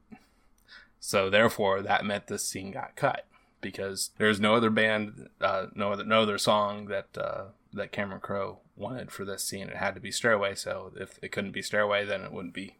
So 0.99 1.29
therefore, 1.29 1.81
that 1.83 2.03
meant 2.03 2.27
this 2.27 2.45
scene 2.47 2.71
got 2.71 2.95
cut 2.95 3.27
because 3.61 4.11
there's 4.17 4.39
no 4.39 4.55
other 4.55 4.69
band, 4.69 5.29
uh, 5.39 5.67
no 5.73 5.93
other 5.93 6.03
no 6.03 6.23
other 6.23 6.37
song 6.37 6.87
that 6.87 7.17
uh, 7.17 7.45
that 7.71 7.93
Cameron 7.93 8.19
Crowe 8.19 8.59
wanted 8.75 9.11
for 9.11 9.25
this 9.25 9.43
scene. 9.43 9.67
It 9.67 9.77
had 9.77 9.95
to 9.95 10.01
be 10.01 10.11
Stairway. 10.11 10.55
So 10.55 10.91
if 10.95 11.19
it 11.21 11.31
couldn't 11.31 11.51
be 11.51 11.61
Stairway, 11.61 12.05
then 12.05 12.21
it 12.21 12.31
wouldn't 12.31 12.53
be. 12.53 12.77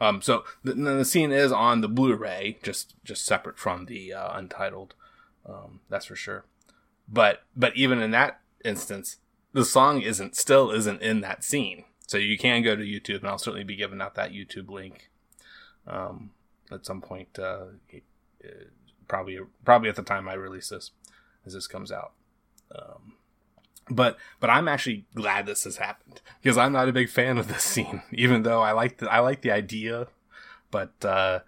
Um, 0.00 0.20
so 0.20 0.44
the, 0.64 0.74
the 0.74 1.04
scene 1.04 1.30
is 1.30 1.52
on 1.52 1.80
the 1.80 1.88
Blu-ray, 1.88 2.58
just 2.62 2.94
just 3.04 3.24
separate 3.24 3.58
from 3.58 3.86
the 3.86 4.12
uh, 4.12 4.36
Untitled. 4.36 4.94
Um, 5.46 5.80
that's 5.88 6.06
for 6.06 6.16
sure. 6.16 6.44
But 7.08 7.42
but 7.54 7.76
even 7.76 8.00
in 8.00 8.10
that 8.12 8.40
instance, 8.64 9.18
the 9.52 9.64
song 9.64 10.02
isn't 10.02 10.36
still 10.36 10.70
isn't 10.70 11.02
in 11.02 11.20
that 11.20 11.44
scene. 11.44 11.84
So 12.06 12.18
you 12.18 12.36
can 12.36 12.62
go 12.62 12.76
to 12.76 12.82
YouTube, 12.82 13.20
and 13.20 13.28
I'll 13.28 13.38
certainly 13.38 13.64
be 13.64 13.76
giving 13.76 14.00
out 14.00 14.16
that 14.16 14.32
YouTube 14.32 14.70
link 14.70 15.10
um, 15.86 16.32
at 16.70 16.84
some 16.84 17.00
point. 17.00 17.38
Uh, 17.38 17.66
probably 19.08 19.38
probably 19.64 19.88
at 19.88 19.96
the 19.96 20.02
time 20.02 20.28
I 20.28 20.34
release 20.34 20.70
this, 20.70 20.90
as 21.46 21.54
this 21.54 21.66
comes 21.66 21.92
out. 21.92 22.12
Um, 22.74 23.14
but 23.90 24.16
but 24.40 24.50
I'm 24.50 24.68
actually 24.68 25.06
glad 25.14 25.46
this 25.46 25.64
has 25.64 25.76
happened 25.76 26.20
because 26.40 26.56
I'm 26.56 26.72
not 26.72 26.88
a 26.88 26.92
big 26.92 27.08
fan 27.08 27.38
of 27.38 27.48
this 27.48 27.62
scene, 27.64 28.02
even 28.12 28.42
though 28.42 28.62
I 28.62 28.72
like 28.72 28.98
the 28.98 29.10
I 29.12 29.20
like 29.20 29.42
the 29.42 29.52
idea. 29.52 30.08
But 30.70 30.92
uh, 31.04 31.40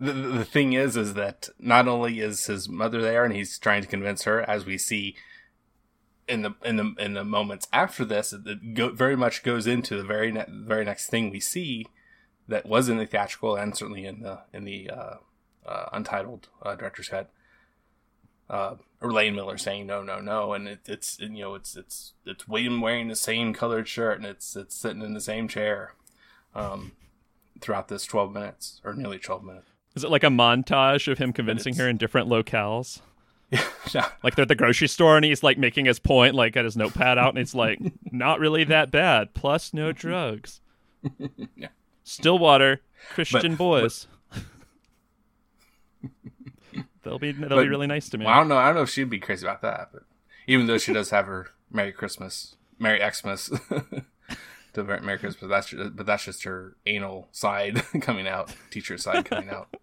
the 0.00 0.12
the 0.12 0.44
thing 0.44 0.72
is, 0.72 0.96
is 0.96 1.14
that 1.14 1.48
not 1.58 1.88
only 1.88 2.20
is 2.20 2.46
his 2.46 2.68
mother 2.68 3.00
there, 3.00 3.24
and 3.24 3.34
he's 3.34 3.58
trying 3.58 3.82
to 3.82 3.88
convince 3.88 4.24
her, 4.24 4.40
as 4.48 4.64
we 4.64 4.78
see 4.78 5.16
in 6.28 6.42
the 6.42 6.54
in 6.64 6.76
the 6.76 6.94
in 6.98 7.14
the 7.14 7.24
moments 7.24 7.68
after 7.72 8.04
this, 8.04 8.32
it 8.32 8.74
go, 8.74 8.90
very 8.90 9.16
much 9.16 9.42
goes 9.42 9.66
into 9.66 9.96
the 9.96 10.04
very 10.04 10.32
ne- 10.32 10.46
very 10.48 10.84
next 10.84 11.08
thing 11.08 11.30
we 11.30 11.40
see 11.40 11.86
that 12.48 12.66
was 12.66 12.88
in 12.88 12.98
the 12.98 13.06
theatrical 13.06 13.54
and 13.56 13.76
certainly 13.76 14.04
in 14.04 14.22
the 14.22 14.40
in 14.52 14.64
the 14.64 14.90
uh, 14.90 15.14
uh, 15.66 15.88
untitled 15.92 16.48
uh, 16.62 16.74
director's 16.74 17.08
cut 17.08 17.30
uh, 19.02 19.08
Elaine 19.08 19.34
Miller 19.34 19.58
saying 19.58 19.86
no, 19.86 20.02
no, 20.02 20.20
no, 20.20 20.52
and 20.52 20.68
it, 20.68 20.80
it's 20.86 21.18
you 21.18 21.28
know 21.28 21.54
it's 21.54 21.76
it's 21.76 22.12
it's 22.24 22.48
William 22.48 22.80
wearing 22.80 23.08
the 23.08 23.16
same 23.16 23.52
colored 23.52 23.88
shirt 23.88 24.18
and 24.18 24.26
it's 24.26 24.56
it's 24.56 24.74
sitting 24.74 25.02
in 25.02 25.14
the 25.14 25.20
same 25.20 25.48
chair 25.48 25.94
um, 26.54 26.92
throughout 27.60 27.88
this 27.88 28.04
twelve 28.04 28.32
minutes 28.32 28.80
or 28.84 28.94
nearly 28.94 29.18
twelve 29.18 29.44
minutes. 29.44 29.68
Is 29.94 30.04
it 30.04 30.10
like 30.10 30.24
a 30.24 30.28
montage 30.28 31.10
of 31.10 31.18
him 31.18 31.32
convincing 31.32 31.74
her 31.76 31.88
in 31.88 31.96
different 31.96 32.28
locales? 32.28 33.00
Yeah, 33.92 34.08
like 34.22 34.36
they're 34.36 34.44
at 34.44 34.48
the 34.48 34.54
grocery 34.54 34.88
store 34.88 35.16
and 35.16 35.24
he's 35.24 35.42
like 35.42 35.58
making 35.58 35.84
his 35.84 35.98
point, 35.98 36.34
like 36.34 36.56
at 36.56 36.64
his 36.64 36.76
notepad 36.76 37.18
out, 37.18 37.30
and 37.30 37.38
it's 37.38 37.54
like 37.54 37.78
not 38.12 38.38
really 38.38 38.64
that 38.64 38.90
bad. 38.90 39.34
Plus, 39.34 39.74
no 39.74 39.92
drugs. 39.92 40.62
yeah. 41.56 41.68
Stillwater 42.04 42.80
Christian 43.10 43.52
but, 43.52 43.58
boys. 43.58 44.06
But... 44.06 44.18
They'll 47.02 47.18
be 47.18 47.32
they'll 47.32 47.48
but, 47.48 47.62
be 47.62 47.68
really 47.68 47.86
nice 47.86 48.08
to 48.10 48.18
me. 48.18 48.24
Well, 48.24 48.34
I 48.34 48.38
don't 48.38 48.48
know. 48.48 48.56
I 48.56 48.66
don't 48.66 48.76
know 48.76 48.82
if 48.82 48.90
she'd 48.90 49.10
be 49.10 49.18
crazy 49.18 49.46
about 49.46 49.62
that, 49.62 49.90
but 49.92 50.02
even 50.46 50.66
though 50.66 50.78
she 50.78 50.92
does 50.92 51.10
have 51.10 51.26
her 51.26 51.48
Merry 51.70 51.92
Christmas, 51.92 52.56
Merry 52.78 53.00
Xmas, 53.10 53.50
to 54.72 54.84
Merry 54.84 55.18
Christmas, 55.18 55.50
that's 55.50 55.68
just, 55.68 55.96
but 55.96 56.06
that's 56.06 56.24
just 56.24 56.44
her 56.44 56.76
anal 56.86 57.28
side 57.32 57.82
coming 58.00 58.28
out, 58.28 58.54
teacher 58.70 58.96
side 58.98 59.24
coming 59.24 59.50
out. 59.50 59.74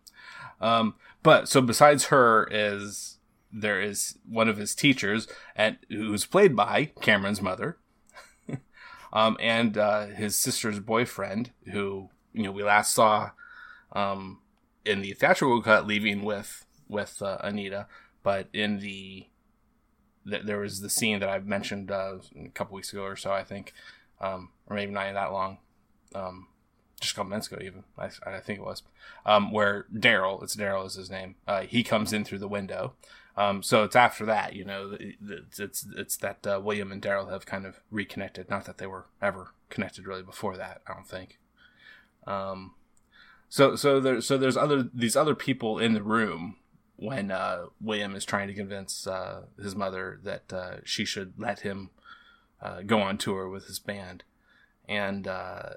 Um, 0.62 0.96
but 1.24 1.50
so 1.50 1.62
besides 1.62 2.06
her 2.06 2.48
is 2.52 3.18
there 3.52 3.82
is 3.82 4.18
one 4.28 4.48
of 4.48 4.58
his 4.58 4.76
teachers 4.76 5.28
and 5.56 5.78
who's 5.90 6.26
played 6.26 6.56
by 6.56 6.92
Cameron's 7.02 7.42
mother, 7.42 7.78
um, 9.14 9.38
and 9.40 9.78
uh, 9.78 10.08
his 10.08 10.36
sister's 10.38 10.80
boyfriend, 10.80 11.52
who 11.72 12.10
you 12.34 12.44
know 12.44 12.52
we 12.52 12.64
last 12.64 12.94
saw 12.94 13.32
um, 13.92 14.40
in 14.86 15.02
the 15.02 15.14
theatrical 15.14 15.62
cut, 15.62 15.86
leaving 15.86 16.24
with 16.24 16.66
with 16.90 17.22
uh, 17.22 17.38
Anita, 17.42 17.88
but 18.24 18.50
in 18.52 18.80
the 18.80 19.28
th- 20.28 20.44
there 20.44 20.60
was 20.60 20.82
the 20.82 20.90
scene 20.90 21.20
that 21.20 21.30
I 21.30 21.40
mentioned 21.40 21.92
uh, 21.92 22.18
a 22.38 22.50
couple 22.50 22.76
weeks 22.76 22.92
ago 22.92 23.04
or 23.04 23.16
so, 23.16 23.32
I 23.32 23.44
think, 23.44 23.74
um, 24.20 24.50
or 24.68 24.76
maybe 24.76 24.92
not 24.92 25.14
that 25.14 25.32
long, 25.32 25.60
um, 26.14 26.48
just 27.00 27.14
a 27.14 27.16
couple 27.16 27.30
minutes 27.30 27.48
ago, 27.48 27.62
even 27.64 27.84
I, 27.98 28.10
I 28.26 28.40
think 28.40 28.60
it 28.60 28.66
was, 28.66 28.84
um, 29.26 29.52
where 29.52 29.86
Daryl, 29.94 30.44
it's 30.44 30.56
Daryl 30.56 30.86
is 30.86 30.96
his 30.96 31.10
name, 31.10 31.36
uh, 31.48 31.62
he 31.62 31.84
comes 31.84 32.12
in 32.12 32.26
through 32.26 32.40
the 32.40 32.48
window. 32.48 32.94
Um, 33.38 33.64
so 33.64 33.84
it's 33.84 33.96
after 33.96 34.26
that, 34.26 34.54
you 34.54 34.66
know, 34.66 34.98
it's 35.00 35.60
it's, 35.62 35.88
it's 35.96 36.18
that 36.18 36.46
uh, 36.46 36.60
William 36.62 36.92
and 36.92 37.02
Daryl 37.02 37.32
have 37.32 37.46
kind 37.46 37.66
of 37.66 37.80
reconnected. 37.90 38.50
Not 38.50 38.66
that 38.66 38.80
they 38.80 38.88
were 38.88 39.06
ever 39.22 39.54
connected 39.70 40.06
really 40.06 40.24
before 40.24 40.58
that, 40.58 40.82
I 40.86 40.94
don't 40.94 41.08
think. 41.08 41.40
Um, 42.28 42.74
so 43.48 43.78
so 43.78 44.02
there 44.02 44.20
so 44.20 44.38
there's 44.38 44.58
other 44.58 44.90
these 44.94 45.16
other 45.16 45.36
people 45.36 45.80
in 45.80 45.94
the 45.94 46.04
room 46.04 46.58
when 47.00 47.32
uh, 47.32 47.66
William 47.82 48.16
is 48.16 48.26
trying 48.26 48.48
to 48.48 48.54
convince 48.54 49.08
uh, 49.08 49.44
his 49.62 49.76
mother 49.76 50.20
that 50.24 50.52
uh, 50.52 50.78
she 50.84 51.06
should 51.06 51.34
let 51.38 51.62
him 51.62 51.90
uh, 52.62 52.82
go 52.82 53.00
on 53.02 53.18
tour 53.18 53.48
with 53.48 53.68
his 53.68 53.80
band, 53.80 54.24
and 54.88 55.28
uh, 55.28 55.70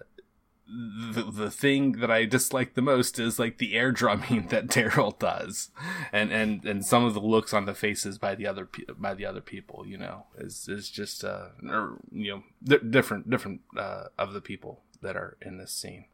the 0.66 1.30
the 1.30 1.50
thing 1.50 1.92
that 1.92 2.10
I 2.10 2.24
dislike 2.24 2.74
the 2.74 2.82
most 2.82 3.18
is 3.18 3.38
like 3.38 3.58
the 3.58 3.74
air 3.74 3.92
drumming 3.92 4.46
that 4.50 4.66
Daryl 4.66 5.16
does, 5.18 5.70
and 6.12 6.32
and 6.32 6.64
and 6.64 6.84
some 6.84 7.04
of 7.04 7.14
the 7.14 7.20
looks 7.20 7.54
on 7.54 7.66
the 7.66 7.74
faces 7.74 8.18
by 8.18 8.34
the 8.34 8.46
other 8.46 8.68
by 8.98 9.14
the 9.14 9.26
other 9.26 9.40
people. 9.40 9.86
You 9.86 9.98
know, 9.98 10.26
is 10.36 10.68
is 10.68 10.90
just 10.90 11.24
uh, 11.24 11.48
or, 11.68 11.98
you 12.10 12.32
know 12.32 12.42
di- 12.64 12.88
different 12.88 13.30
different 13.30 13.60
uh, 13.76 14.06
of 14.18 14.32
the 14.32 14.40
people 14.40 14.82
that 15.02 15.16
are 15.16 15.36
in 15.40 15.58
this 15.58 15.72
scene, 15.72 16.06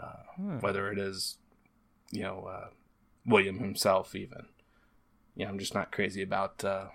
uh, 0.00 0.22
hmm. 0.36 0.58
whether 0.60 0.92
it 0.92 0.98
is 0.98 1.38
you 2.12 2.22
know 2.22 2.48
uh, 2.48 2.68
William 3.30 3.58
himself 3.58 4.14
even. 4.14 4.46
Yeah, 5.36 5.48
I'm 5.48 5.58
just 5.58 5.74
not 5.74 5.92
crazy 5.92 6.22
about 6.22 6.64
uh, 6.64 6.88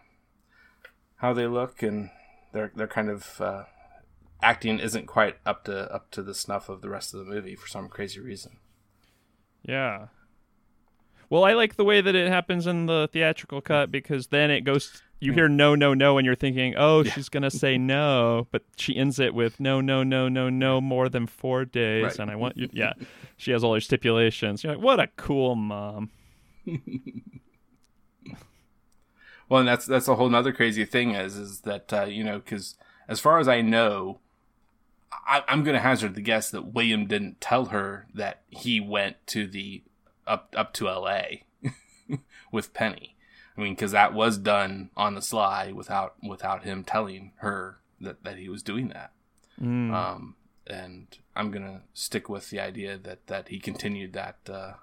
how 1.17 1.34
they 1.34 1.48
look, 1.48 1.82
and 1.82 2.10
they're 2.52 2.71
they're 2.76 2.88
kind 2.88 3.10
of 3.10 3.41
uh, 3.41 3.63
acting 4.41 4.80
isn't 4.80 5.08
quite 5.08 5.38
up 5.45 5.63
to 5.65 5.91
up 5.93 6.12
to 6.12 6.21
the 6.21 6.36
snuff 6.36 6.69
of 6.69 6.82
the 6.82 6.89
rest 6.89 7.13
of 7.13 7.19
the 7.19 7.32
movie 7.32 7.56
for 7.56 7.67
some 7.67 7.89
crazy 7.89 8.19
reason. 8.19 8.58
Yeah. 9.63 10.08
Well, 11.30 11.43
I 11.43 11.54
like 11.54 11.76
the 11.76 11.84
way 11.84 12.02
that 12.02 12.13
it 12.13 12.30
happens 12.30 12.67
in 12.67 12.86
the 12.86 13.10
theatrical 13.12 13.62
cut 13.62 13.91
because 13.91 14.28
then 14.28 14.52
it 14.52 14.62
goes. 14.62 15.02
You 15.21 15.32
hear 15.32 15.48
no, 15.48 15.76
no, 15.76 15.93
no, 15.93 16.17
and 16.17 16.26
you're 16.26 16.36
thinking, 16.36 16.76
oh, 16.78 17.04
yeah. 17.04 17.12
she's 17.12 17.30
gonna 17.30 17.50
say 17.50 17.78
no, 17.78 18.48
but 18.52 18.63
she 18.76 18.95
ends 18.95 19.17
it 19.17 19.34
with 19.34 19.60
no, 19.60 19.80
no, 19.82 20.04
no, 20.04 20.28
no, 20.28 20.50
no 20.50 20.82
more 20.82 21.10
than 21.10 21.26
four 21.26 21.65
days, 21.65 22.04
right. 22.04 22.19
and 22.19 22.30
I 22.30 22.36
want 22.36 22.58
you. 22.58 22.69
Yeah, 22.74 22.93
she 23.38 23.52
has 23.52 23.63
all 23.63 23.74
her 23.74 23.80
stipulations. 23.80 24.63
You're 24.63 24.76
like, 24.76 24.84
what 24.84 25.00
a 25.00 25.08
cool 25.15 25.56
mom. 25.56 26.12
well, 29.49 29.60
and 29.60 29.67
that's 29.67 29.86
that's 29.86 30.08
a 30.08 30.15
whole 30.15 30.34
other 30.36 30.54
crazy 30.54 30.86
thing 30.86 31.12
is 31.12 31.36
is 31.36 31.62
that 31.62 31.91
uh, 31.93 32.06
you 32.06 32.23
know 32.23 32.39
because 32.39 32.75
as 33.08 33.19
far 33.19 33.39
as 33.39 33.47
I 33.47 33.62
know, 33.62 34.19
I, 35.12 35.43
am 35.47 35.63
going 35.63 35.75
to 35.75 35.82
hazard 35.82 36.15
the 36.15 36.21
guess 36.21 36.49
that 36.51 36.73
William 36.73 37.06
didn't 37.08 37.39
tell 37.41 37.65
her 37.65 38.08
that 38.13 38.41
he 38.49 38.80
went 38.80 39.17
to 39.28 39.47
the 39.47 39.84
up 40.25 40.54
up 40.58 40.73
to 40.73 40.89
L.A. 40.89 41.43
with 42.51 42.73
Penny. 42.73 43.15
I 43.58 43.62
mean, 43.62 43.73
because 43.73 43.91
that 43.91 44.13
was 44.13 44.38
done 44.38 44.89
on 44.97 45.15
the 45.15 45.21
sly 45.21 45.71
without 45.71 46.15
without 46.28 46.63
him 46.63 46.84
telling 46.84 47.32
her 47.38 47.78
that 48.01 48.23
that 48.23 48.38
he 48.38 48.49
was 48.49 48.63
doing 48.63 48.89
that. 48.89 49.12
Mm. 49.62 49.93
Um, 49.93 50.36
and 50.67 51.08
I'm 51.36 51.51
gonna 51.51 51.82
stick 51.93 52.28
with 52.28 52.49
the 52.49 52.60
idea 52.60 52.97
that 52.97 53.28
that 53.28 53.49
he 53.49 53.60
continued 53.60 54.13
that 54.13 54.38
uh, 54.49 54.73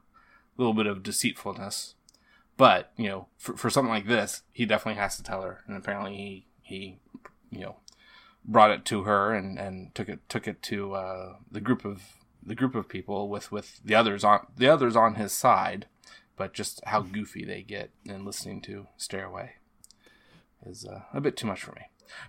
little 0.57 0.75
bit 0.75 0.87
of 0.87 1.03
deceitfulness. 1.03 1.95
But 2.57 2.93
you 2.97 3.09
know, 3.09 3.27
for, 3.38 3.57
for 3.57 3.71
something 3.71 3.91
like 3.91 4.07
this, 4.07 4.43
he 4.53 4.67
definitely 4.67 5.01
has 5.01 5.17
to 5.17 5.23
tell 5.23 5.43
her, 5.43 5.61
and 5.67 5.77
apparently 5.77 6.15
he 6.15 6.47
he 6.62 6.99
you 7.51 7.61
know 7.61 7.77
brought 8.45 8.71
it 8.71 8.85
to 8.87 9.05
her 9.05 9.33
and, 9.33 9.59
and 9.59 9.95
took 9.95 10.09
it 10.09 10.29
took 10.29 10.47
it 10.47 10.62
to 10.62 10.95
uh, 10.95 11.35
the 11.51 11.61
group 11.61 11.85
of 11.85 12.03
the 12.45 12.55
group 12.55 12.75
of 12.75 12.88
people 12.88 13.29
with, 13.29 13.53
with 13.53 13.81
the 13.85 13.95
others 13.95 14.25
on 14.25 14.47
the 14.57 14.69
others 14.69 14.97
on 14.97 15.15
his 15.15 15.33
side, 15.33 15.87
but 16.37 16.53
just 16.53 16.81
how 16.87 17.01
goofy 17.01 17.45
they 17.45 17.62
get 17.62 17.91
in 18.05 18.25
listening 18.25 18.61
to 18.62 18.88
Stairway 18.97 19.55
is 20.67 20.85
uh, 20.85 21.03
a 21.12 21.21
bit 21.21 21.37
too 21.37 21.47
much 21.47 21.62
for 21.62 21.73
me. 21.73 21.83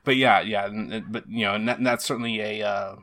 But 0.04 0.16
yeah, 0.16 0.42
yeah, 0.42 0.70
but 1.10 1.30
you 1.30 1.46
know, 1.46 1.56
and, 1.56 1.68
that, 1.68 1.78
and 1.78 1.88
that's 1.88 2.06
certainly 2.06 2.40
a 2.40 2.66
uh, 2.66 2.96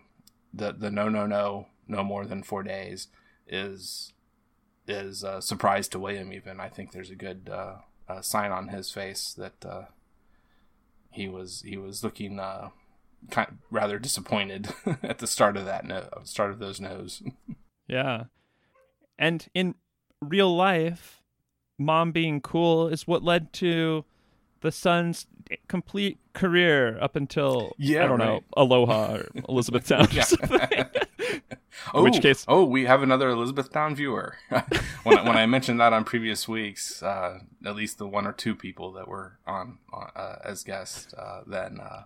the 0.54 0.72
the 0.72 0.90
no 0.90 1.08
no 1.08 1.26
no 1.26 1.66
no 1.88 2.02
more 2.04 2.24
than 2.24 2.42
four 2.42 2.62
days 2.62 3.08
is 3.46 4.12
is 4.90 5.22
a 5.22 5.40
surprise 5.42 5.88
to 5.88 5.98
William. 5.98 6.32
Even 6.32 6.60
I 6.60 6.68
think 6.68 6.92
there's 6.92 7.10
a 7.10 7.16
good 7.16 7.50
uh, 7.50 7.76
sign 8.20 8.50
on 8.52 8.68
his 8.68 8.90
face 8.90 9.34
that 9.34 9.64
uh, 9.64 9.82
he 11.10 11.28
was 11.28 11.62
he 11.66 11.76
was 11.76 12.02
looking 12.02 12.38
uh, 12.38 12.70
kind 13.30 13.48
of 13.48 13.54
rather 13.70 13.98
disappointed 13.98 14.68
at 15.02 15.18
the 15.18 15.26
start 15.26 15.56
of 15.56 15.64
that 15.64 15.84
no 15.84 16.08
start 16.24 16.50
of 16.50 16.58
those 16.58 16.80
no's. 16.80 17.22
yeah. 17.86 18.24
And 19.18 19.46
in 19.54 19.74
real 20.22 20.54
life, 20.54 21.22
mom 21.78 22.12
being 22.12 22.40
cool 22.40 22.88
is 22.88 23.06
what 23.06 23.22
led 23.22 23.52
to 23.54 24.04
the 24.62 24.72
son's 24.72 25.26
complete 25.68 26.18
career 26.32 26.98
up 27.00 27.16
until 27.16 27.72
yeah, 27.78 28.04
I 28.04 28.06
don't 28.06 28.18
right. 28.20 28.26
know 28.26 28.40
Aloha 28.56 29.16
or 29.16 29.28
Elizabethtown. 29.48 30.08
oh, 31.94 32.02
which 32.02 32.20
case, 32.20 32.44
oh, 32.48 32.64
we 32.64 32.84
have 32.84 33.02
another 33.02 33.30
Elizabethtown 33.30 33.94
viewer. 33.94 34.36
when 35.02 35.18
I, 35.18 35.22
when 35.26 35.36
I 35.36 35.46
mentioned 35.46 35.80
that 35.80 35.92
on 35.92 36.04
previous 36.04 36.48
weeks, 36.48 37.02
uh, 37.02 37.40
at 37.64 37.76
least 37.76 37.98
the 37.98 38.06
one 38.06 38.26
or 38.26 38.32
two 38.32 38.54
people 38.54 38.92
that 38.92 39.08
were 39.08 39.38
on, 39.46 39.78
uh, 39.92 40.36
as 40.44 40.64
guests, 40.64 41.12
uh, 41.14 41.42
then 41.46 41.80
uh, 41.80 42.04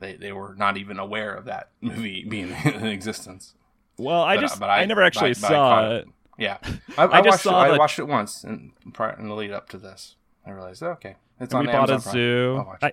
they 0.00 0.16
they 0.16 0.32
were 0.32 0.54
not 0.54 0.76
even 0.76 0.98
aware 0.98 1.34
of 1.34 1.44
that 1.46 1.70
movie 1.80 2.24
being 2.28 2.50
in 2.64 2.86
existence. 2.86 3.54
Well, 3.96 4.22
I 4.22 4.36
but, 4.36 4.40
just 4.42 4.60
but 4.60 4.70
I, 4.70 4.82
I, 4.82 4.84
never 4.84 5.02
actually 5.02 5.30
but, 5.30 5.36
saw 5.36 5.90
it. 5.90 6.08
Yeah, 6.38 6.58
I, 6.96 7.04
I, 7.04 7.18
I 7.18 7.20
watched 7.20 7.46
it, 7.46 7.52
I 7.52 7.76
watched 7.76 7.98
it 7.98 8.06
once 8.06 8.44
in, 8.44 8.72
in 8.84 9.28
the 9.28 9.34
lead 9.34 9.50
up 9.50 9.68
to 9.70 9.78
this. 9.78 10.14
I 10.46 10.50
realized, 10.52 10.82
oh, 10.82 10.90
okay, 10.90 11.16
it's 11.40 11.54
on. 11.54 11.66
We 11.66 11.72
bought 11.72 11.90
Amazon 11.90 12.10
a 12.10 12.12
zoo. 12.12 12.64
I, 12.82 12.92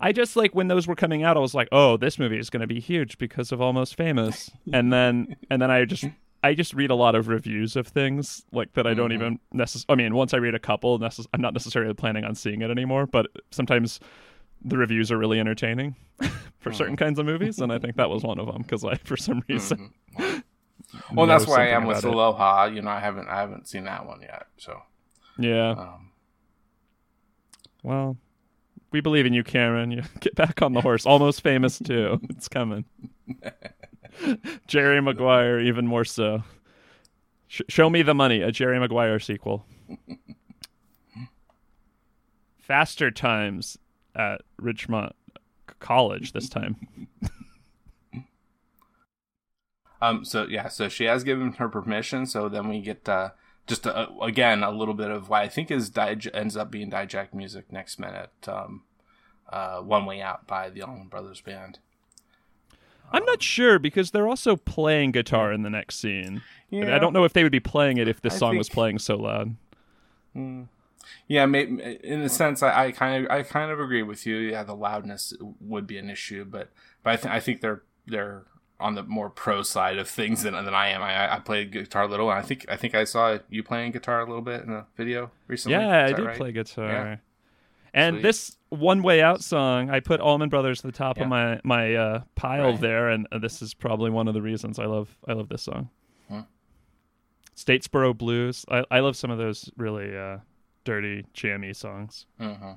I 0.00 0.12
just 0.12 0.36
like 0.36 0.54
when 0.54 0.68
those 0.68 0.86
were 0.86 0.96
coming 0.96 1.22
out. 1.22 1.36
I 1.36 1.40
was 1.40 1.54
like, 1.54 1.68
oh, 1.72 1.96
this 1.96 2.18
movie 2.18 2.38
is 2.38 2.50
going 2.50 2.60
to 2.60 2.66
be 2.66 2.80
huge 2.80 3.18
because 3.18 3.52
of 3.52 3.60
Almost 3.60 3.96
Famous, 3.96 4.50
and 4.72 4.92
then 4.92 5.36
and 5.50 5.62
then 5.62 5.70
I 5.70 5.84
just 5.84 6.04
I 6.42 6.54
just 6.54 6.74
read 6.74 6.90
a 6.90 6.94
lot 6.94 7.14
of 7.14 7.28
reviews 7.28 7.76
of 7.76 7.86
things 7.86 8.44
like 8.52 8.72
that 8.74 8.86
I 8.86 8.94
don't 8.94 9.10
mm-hmm. 9.10 9.22
even 9.22 9.40
necessarily. 9.52 10.04
I 10.04 10.08
mean, 10.08 10.14
once 10.14 10.34
I 10.34 10.38
read 10.38 10.54
a 10.54 10.58
couple, 10.58 10.98
necess- 10.98 11.26
I'm 11.32 11.40
not 11.40 11.52
necessarily 11.52 11.94
planning 11.94 12.24
on 12.24 12.34
seeing 12.34 12.62
it 12.62 12.70
anymore. 12.70 13.06
But 13.06 13.28
sometimes 13.50 14.00
the 14.64 14.76
reviews 14.76 15.12
are 15.12 15.18
really 15.18 15.38
entertaining 15.38 15.94
for 16.60 16.70
mm. 16.70 16.74
certain 16.74 16.96
kinds 16.96 17.18
of 17.18 17.26
movies, 17.26 17.60
and 17.60 17.72
I 17.72 17.78
think 17.78 17.96
that 17.96 18.10
was 18.10 18.22
one 18.22 18.38
of 18.38 18.46
them 18.46 18.62
because 18.62 18.84
I, 18.84 18.96
for 18.96 19.16
some 19.16 19.44
reason, 19.48 19.92
mm-hmm. 20.18 21.14
well, 21.14 21.26
that's 21.26 21.46
why 21.46 21.66
I 21.66 21.68
am 21.68 21.86
with 21.86 22.04
Aloha. 22.04 22.66
You 22.66 22.82
know, 22.82 22.90
I 22.90 23.00
haven't 23.00 23.28
I 23.28 23.40
haven't 23.40 23.68
seen 23.68 23.84
that 23.84 24.06
one 24.06 24.22
yet, 24.22 24.46
so 24.56 24.82
yeah. 25.38 25.70
Um, 25.70 26.11
well, 27.82 28.16
we 28.92 29.00
believe 29.00 29.26
in 29.26 29.32
you, 29.32 29.42
Cameron. 29.42 29.90
You 29.90 30.02
get 30.20 30.34
back 30.34 30.62
on 30.62 30.72
the 30.74 30.80
horse. 30.80 31.06
Almost 31.06 31.42
famous 31.42 31.78
too. 31.78 32.20
It's 32.30 32.48
coming. 32.48 32.84
Jerry 34.66 35.00
Maguire, 35.00 35.58
even 35.60 35.86
more 35.86 36.04
so. 36.04 36.42
Sh- 37.48 37.62
show 37.68 37.88
me 37.88 38.02
the 38.02 38.14
money. 38.14 38.42
A 38.42 38.52
Jerry 38.52 38.78
Maguire 38.78 39.18
sequel. 39.18 39.64
Faster 42.58 43.10
Times 43.10 43.78
at 44.14 44.42
Ridgemont 44.60 45.12
College 45.80 46.32
this 46.32 46.48
time. 46.48 46.76
um. 50.02 50.24
So 50.24 50.46
yeah. 50.48 50.68
So 50.68 50.88
she 50.88 51.04
has 51.04 51.24
given 51.24 51.52
her 51.54 51.68
permission. 51.68 52.26
So 52.26 52.48
then 52.48 52.68
we 52.68 52.80
get 52.80 53.08
uh, 53.08 53.30
just 53.66 53.86
a, 53.86 54.10
again 54.20 54.62
a 54.62 54.70
little 54.70 54.94
bit 54.94 55.10
of 55.10 55.28
why 55.28 55.42
I 55.42 55.48
think 55.48 55.70
is 55.70 55.90
ends 55.96 56.56
up 56.56 56.70
being 56.70 56.90
diegetic 56.90 57.32
music 57.32 57.72
next 57.72 57.98
minute. 57.98 58.30
Um, 58.46 58.82
uh, 59.48 59.80
One 59.80 60.06
Way 60.06 60.22
Out 60.22 60.46
by 60.46 60.70
the 60.70 60.82
Allman 60.82 61.08
Brothers 61.08 61.40
Band. 61.40 61.78
I'm 63.12 63.24
not 63.26 63.42
sure 63.42 63.78
because 63.78 64.10
they're 64.10 64.28
also 64.28 64.56
playing 64.56 65.12
guitar 65.12 65.52
in 65.52 65.62
the 65.62 65.70
next 65.70 65.98
scene. 65.98 66.42
Yeah. 66.70 66.96
I 66.96 66.98
don't 66.98 67.12
know 67.12 67.24
if 67.24 67.34
they 67.34 67.42
would 67.42 67.52
be 67.52 67.60
playing 67.60 67.98
it 67.98 68.08
if 68.08 68.22
this 68.22 68.38
song 68.38 68.52
think... 68.52 68.58
was 68.60 68.70
playing 68.70 68.98
so 68.98 69.16
loud. 69.16 69.54
Mm. 70.34 70.68
Yeah, 71.28 71.44
in 71.44 72.22
a 72.22 72.28
sense, 72.28 72.62
I, 72.62 72.86
I, 72.86 72.92
kind 72.92 73.24
of 73.24 73.30
I 73.30 73.42
kind 73.42 73.70
of 73.70 73.80
agree 73.80 74.02
with 74.02 74.24
you. 74.24 74.36
Yeah, 74.36 74.62
the 74.62 74.74
loudness 74.74 75.34
would 75.60 75.86
be 75.86 75.98
an 75.98 76.08
issue, 76.08 76.44
but 76.44 76.70
but 77.02 77.10
I 77.10 77.16
think 77.16 77.34
I 77.34 77.40
think 77.40 77.60
they're 77.60 77.82
they're 78.06 78.44
on 78.82 78.94
the 78.94 79.02
more 79.02 79.30
pro 79.30 79.62
side 79.62 79.98
of 79.98 80.08
things 80.08 80.42
than, 80.42 80.54
than 80.54 80.74
I 80.74 80.88
am. 80.88 81.02
I, 81.02 81.36
I 81.36 81.38
play 81.38 81.64
guitar 81.64 82.02
a 82.02 82.08
little, 82.08 82.30
and 82.30 82.38
I 82.38 82.42
think 82.42 82.66
I 82.68 82.76
think 82.76 82.94
I 82.94 83.04
saw 83.04 83.38
you 83.48 83.62
playing 83.62 83.92
guitar 83.92 84.20
a 84.20 84.26
little 84.26 84.42
bit 84.42 84.62
in 84.62 84.72
a 84.72 84.86
video 84.96 85.30
recently. 85.46 85.78
Yeah, 85.78 86.04
I 86.04 86.12
did 86.12 86.26
right? 86.26 86.36
play 86.36 86.52
guitar. 86.52 86.86
Yeah. 86.86 87.16
And 87.94 88.16
Sweet. 88.16 88.22
this 88.22 88.56
"One 88.68 89.02
Way 89.02 89.22
Out" 89.22 89.42
song, 89.42 89.90
I 89.90 90.00
put 90.00 90.20
Allman 90.20 90.48
Brothers 90.48 90.80
at 90.80 90.92
the 90.92 90.96
top 90.96 91.16
yeah. 91.16 91.24
of 91.24 91.28
my 91.28 91.60
my 91.64 91.94
uh, 91.94 92.22
pile 92.34 92.72
right. 92.72 92.80
there, 92.80 93.08
and 93.08 93.26
uh, 93.32 93.38
this 93.38 93.62
is 93.62 93.74
probably 93.74 94.10
one 94.10 94.28
of 94.28 94.34
the 94.34 94.42
reasons 94.42 94.78
I 94.78 94.86
love 94.86 95.16
I 95.26 95.32
love 95.32 95.48
this 95.48 95.62
song. 95.62 95.90
Statesboro 97.56 98.16
Blues. 98.16 98.64
I, 98.70 98.84
I 98.90 99.00
love 99.00 99.16
some 99.16 99.30
of 99.30 99.38
those 99.38 99.70
really 99.76 100.16
uh, 100.16 100.38
dirty, 100.84 101.26
jammy 101.32 101.72
songs. 101.72 102.26
Mm-hmm. 102.40 102.72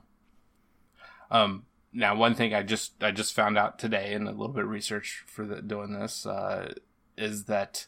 Um, 1.31 1.63
now, 1.95 2.13
one 2.13 2.35
thing 2.35 2.53
I 2.53 2.61
just 2.61 3.01
I 3.01 3.11
just 3.11 3.33
found 3.33 3.57
out 3.57 3.79
today, 3.79 4.13
and 4.13 4.27
a 4.27 4.31
little 4.31 4.49
bit 4.49 4.65
of 4.65 4.69
research 4.69 5.23
for 5.25 5.45
the, 5.45 5.61
doing 5.61 5.93
this, 5.93 6.25
uh, 6.25 6.73
is 7.17 7.45
that 7.45 7.87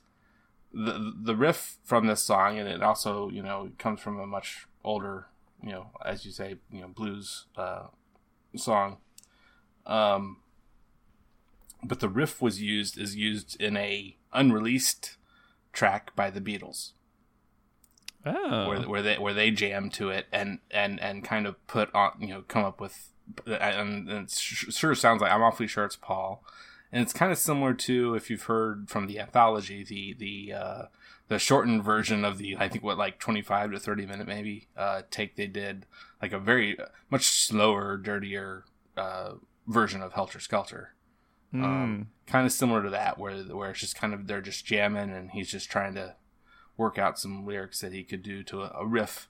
the 0.74 1.14
the 1.22 1.36
riff 1.36 1.78
from 1.84 2.08
this 2.08 2.24
song, 2.24 2.58
and 2.58 2.70
it 2.70 2.82
also 2.82 3.30
you 3.30 3.44
know 3.44 3.72
comes 3.78 4.00
from 4.00 4.18
a 4.18 4.26
much 4.26 4.66
older, 4.82 5.28
you 5.62 5.72
know, 5.72 5.88
as 6.06 6.26
you 6.26 6.32
say, 6.32 6.56
you 6.72 6.82
know, 6.82 6.88
blues 6.88 7.48
uh, 7.58 7.88
song. 8.56 8.98
Um, 9.86 10.38
but 11.84 12.00
the 12.00 12.10
riff 12.10 12.42
was 12.42 12.62
used 12.62 12.98
is 12.98 13.14
used 13.14 13.62
in 13.62 13.76
a 13.76 14.16
unreleased 14.34 15.18
track 15.74 16.16
by 16.16 16.30
the 16.30 16.42
Beatles. 16.42 16.94
Oh. 18.26 18.70
Where, 18.70 18.82
where 18.82 19.02
they 19.02 19.18
where 19.18 19.34
they 19.34 19.52
jam 19.52 19.90
to 19.92 20.10
it 20.10 20.28
and 20.32 20.60
and 20.72 21.00
and 21.02 21.26
kind 21.26 21.46
of 21.46 21.66
put 21.68 21.94
on 21.94 22.14
you 22.20 22.30
know 22.30 22.44
come 22.48 22.64
up 22.64 22.80
with 22.80 23.10
and 23.46 24.10
it 24.10 24.32
sure 24.32 24.96
sounds 24.96 25.22
like 25.22 25.32
I'm 25.32 25.44
awfully 25.44 25.68
sure 25.68 25.86
it's 25.86 25.96
Paul, 25.96 26.44
and 26.92 27.02
it's 27.02 27.14
kind 27.14 27.32
of 27.32 27.38
similar 27.38 27.74
to 27.74 28.16
if 28.16 28.30
you've 28.30 28.44
heard 28.44 28.90
from 28.90 29.08
the 29.08 29.20
anthology 29.20 29.84
the 29.84 30.14
the 30.14 30.54
uh, 30.54 30.82
the 31.28 31.40
shortened 31.40 31.84
version 31.84 32.24
of 32.24 32.38
the 32.38 32.58
I 32.58 32.70
think 32.70 32.84
what 32.84 32.98
like 32.98 33.20
25 33.20 33.72
to 33.72 33.80
30 33.80 34.06
minute 34.06 34.28
maybe 34.28 34.68
uh, 34.78 35.02
take 35.12 35.36
they 35.36 35.48
did 35.48 35.86
like 36.22 36.34
a 36.34 36.40
very 36.40 36.78
much 37.10 37.26
slower, 37.26 37.98
dirtier 37.98 38.66
uh, 38.96 39.34
version 39.68 40.02
of 40.02 40.14
Helter 40.14 40.40
Skelter. 40.40 40.94
Mm. 41.54 41.64
Um, 41.64 42.08
kind 42.26 42.46
of 42.46 42.52
similar 42.52 42.84
to 42.84 42.90
that, 42.90 43.18
where 43.18 43.36
where 43.36 43.72
it's 43.72 43.80
just 43.80 43.96
kind 43.96 44.14
of 44.14 44.28
they're 44.28 44.42
just 44.42 44.66
jamming 44.66 45.12
and 45.12 45.32
he's 45.32 45.50
just 45.50 45.70
trying 45.70 45.96
to 45.96 46.16
work 46.76 46.98
out 46.98 47.20
some 47.20 47.46
lyrics 47.46 47.82
that 47.82 47.94
he 47.94 48.04
could 48.04 48.22
do 48.22 48.44
to 48.44 48.62
a, 48.62 48.72
a 48.80 48.86
riff 48.86 49.30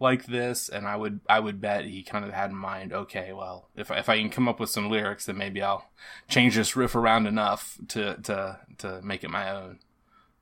like 0.00 0.26
this 0.26 0.68
and 0.68 0.86
i 0.86 0.96
would 0.96 1.20
i 1.28 1.40
would 1.40 1.60
bet 1.60 1.84
he 1.84 2.02
kind 2.02 2.24
of 2.24 2.32
had 2.32 2.50
in 2.50 2.56
mind 2.56 2.92
okay 2.92 3.32
well 3.32 3.68
if, 3.76 3.90
if 3.90 4.08
i 4.08 4.18
can 4.18 4.30
come 4.30 4.48
up 4.48 4.60
with 4.60 4.70
some 4.70 4.90
lyrics 4.90 5.26
then 5.26 5.36
maybe 5.36 5.62
i'll 5.62 5.90
change 6.28 6.54
this 6.54 6.76
riff 6.76 6.94
around 6.94 7.26
enough 7.26 7.78
to 7.88 8.16
to 8.22 8.58
to 8.78 9.00
make 9.02 9.24
it 9.24 9.30
my 9.30 9.50
own 9.50 9.78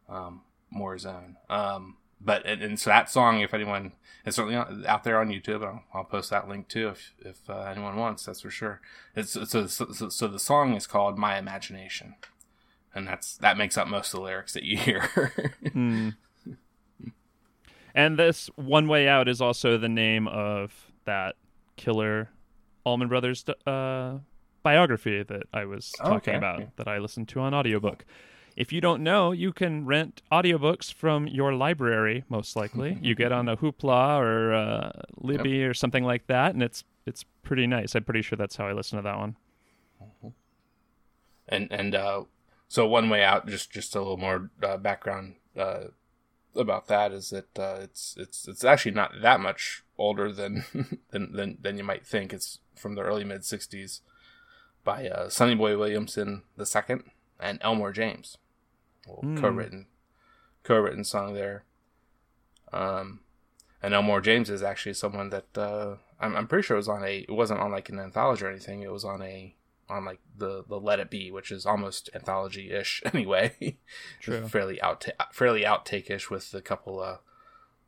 um, 0.09 0.43
more 0.71 0.93
his 0.93 1.07
own 1.07 1.37
um, 1.51 1.97
but 2.21 2.45
and, 2.47 2.63
and, 2.63 2.81
so 2.81 2.91
that 2.91 3.11
song 3.11 3.41
if 3.41 3.53
anyone 3.53 3.93
is 4.25 4.35
certainly 4.35 4.57
out 4.87 5.05
there 5.05 5.21
on 5.21 5.29
youtube 5.29 5.65
i'll, 5.65 5.83
I'll 5.93 6.05
post 6.05 6.31
that 6.31 6.49
link 6.49 6.69
too 6.69 6.89
if 6.89 7.13
if 7.19 7.51
uh, 7.51 7.63
anyone 7.63 7.97
wants 7.97 8.25
that's 8.25 8.41
for 8.41 8.51
sure. 8.51 8.81
It's 9.15 9.33
so, 9.33 9.45
so 9.67 9.67
so 9.67 10.29
the 10.29 10.39
song 10.39 10.75
is 10.75 10.87
called 10.87 11.19
my 11.19 11.39
imagination 11.39 12.15
and 12.97 13.07
that's 13.07 13.37
that 13.37 13.59
makes 13.59 13.77
up 13.77 13.87
most 13.87 14.13
of 14.13 14.21
the 14.21 14.25
lyrics 14.25 14.55
that 14.55 14.65
you 14.65 14.77
hear. 14.79 15.33
Mm. 15.65 16.17
And 17.97 18.19
this 18.19 18.51
One 18.57 18.89
Way 18.89 19.09
Out 19.09 19.27
is 19.27 19.41
also 19.41 19.79
the 19.79 19.89
name 19.89 20.29
of 20.29 20.93
that 21.07 21.37
killer 21.77 22.29
Allman 22.85 23.09
Brothers 23.09 23.43
uh, 23.67 24.19
biography 24.63 25.23
that 25.23 25.45
I 25.55 25.65
was 25.65 25.91
talking 25.93 26.35
okay. 26.35 26.35
about 26.35 26.77
that 26.77 26.87
I 26.87 26.99
listened 26.99 27.29
to 27.31 27.41
on 27.41 27.55
audiobook. 27.55 28.05
If 28.55 28.71
you 28.71 28.83
don't 28.83 29.03
know, 29.03 29.33
you 29.33 29.51
can 29.51 29.87
rent 29.87 30.21
audiobooks 30.31 30.93
from 30.93 31.27
your 31.27 31.55
library, 31.55 32.25
most 32.29 32.55
likely. 32.55 32.99
you 33.01 33.15
get 33.15 33.33
on 33.33 33.49
a 33.49 33.57
Hoopla 33.63 34.19
or 34.21 34.55
uh, 34.55 34.93
Libby 35.17 35.51
yep. 35.51 35.71
or 35.71 35.75
something 35.75 36.05
like 36.05 36.27
that, 36.27 36.53
and 36.53 36.63
it's 36.63 36.85
it's 37.07 37.25
pretty 37.43 37.67
nice. 37.67 37.95
I'm 37.95 38.05
pretty 38.05 38.23
sure 38.23 38.37
that's 38.37 38.57
how 38.57 38.67
I 38.67 38.73
listen 38.73 38.99
to 38.99 39.03
that 39.05 39.17
one. 39.17 39.37
Mm-hmm. 40.03 40.29
And 41.49 41.73
and 41.73 41.95
uh, 41.95 42.25
so 42.69 42.87
one 42.87 43.09
way 43.09 43.23
out, 43.23 43.47
just 43.47 43.71
just 43.71 43.95
a 43.95 44.01
little 44.01 44.19
more 44.19 44.51
uh, 44.63 44.77
background 44.77 45.37
uh, 45.57 45.85
about 46.57 46.89
that 46.89 47.13
is 47.13 47.31
that 47.31 47.59
uh, 47.59 47.79
it's 47.81 48.17
it's 48.19 48.49
it's 48.49 48.65
actually 48.65 48.93
not 48.93 49.13
that 49.23 49.41
much 49.41 49.83
older 49.99 50.33
than 50.33 50.65
than, 51.11 51.33
than 51.33 51.59
than 51.61 51.79
you 51.79 51.85
might 51.85 52.07
think. 52.07 52.33
It's 52.33 52.59
from 52.75 52.95
the 52.95 53.03
early 53.03 53.25
mid 53.25 53.43
'60s 53.43 54.01
by 54.85 55.09
uh, 55.09 55.29
Sonny 55.29 55.55
Boy 55.55 55.77
Williamson 55.77 56.43
II 56.59 56.99
and 57.41 57.59
Elmore 57.61 57.93
James, 57.93 58.39
mm. 59.09 59.41
co-written 59.41 59.87
co-written 60.63 61.05
song 61.05 61.35
there. 61.35 61.65
Um, 62.73 63.21
and 63.83 63.95
Elmore 63.95 64.21
James 64.21 64.51
is 64.51 64.63
actually 64.63 64.95
someone 64.95 65.31
that 65.31 65.57
uh, 65.57 65.97
I'm 66.21 66.37
I'm 66.37 66.47
pretty 66.47 66.67
sure 66.67 66.77
it 66.77 66.79
was 66.79 66.89
on 66.89 67.05
a 67.05 67.19
it 67.19 67.33
wasn't 67.33 67.61
on 67.61 67.71
like 67.71 67.89
an 67.89 68.01
anthology 68.01 68.45
or 68.45 68.51
anything. 68.51 68.83
It 68.83 68.93
was 68.93 69.05
on 69.05 69.23
a 69.23 69.55
on 69.89 70.05
like 70.05 70.21
the 70.37 70.65
the 70.69 70.81
Let 70.81 71.01
It 71.01 71.11
Be, 71.11 71.31
which 71.31 71.51
is 71.51 71.67
almost 71.67 72.11
anthology 72.15 72.71
ish 72.71 73.03
anyway. 73.13 73.79
True. 74.21 74.47
fairly 74.49 74.81
out 74.81 75.07
fairly 75.33 75.63
outtake 75.63 76.11
ish 76.11 76.31
with 76.31 76.53
a 76.55 76.63
couple 76.63 77.01
of 77.01 77.19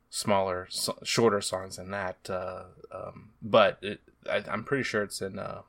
smaller, 0.09 0.67
so, 0.69 0.97
shorter 1.03 1.41
songs 1.41 1.77
than 1.77 1.91
that. 1.91 2.29
Uh, 2.29 2.63
um, 2.91 3.29
but 3.41 3.77
it, 3.81 4.01
I, 4.29 4.43
am 4.47 4.63
pretty 4.63 4.83
sure 4.83 5.03
it's 5.03 5.21
in. 5.21 5.39
Uh, 5.39 5.61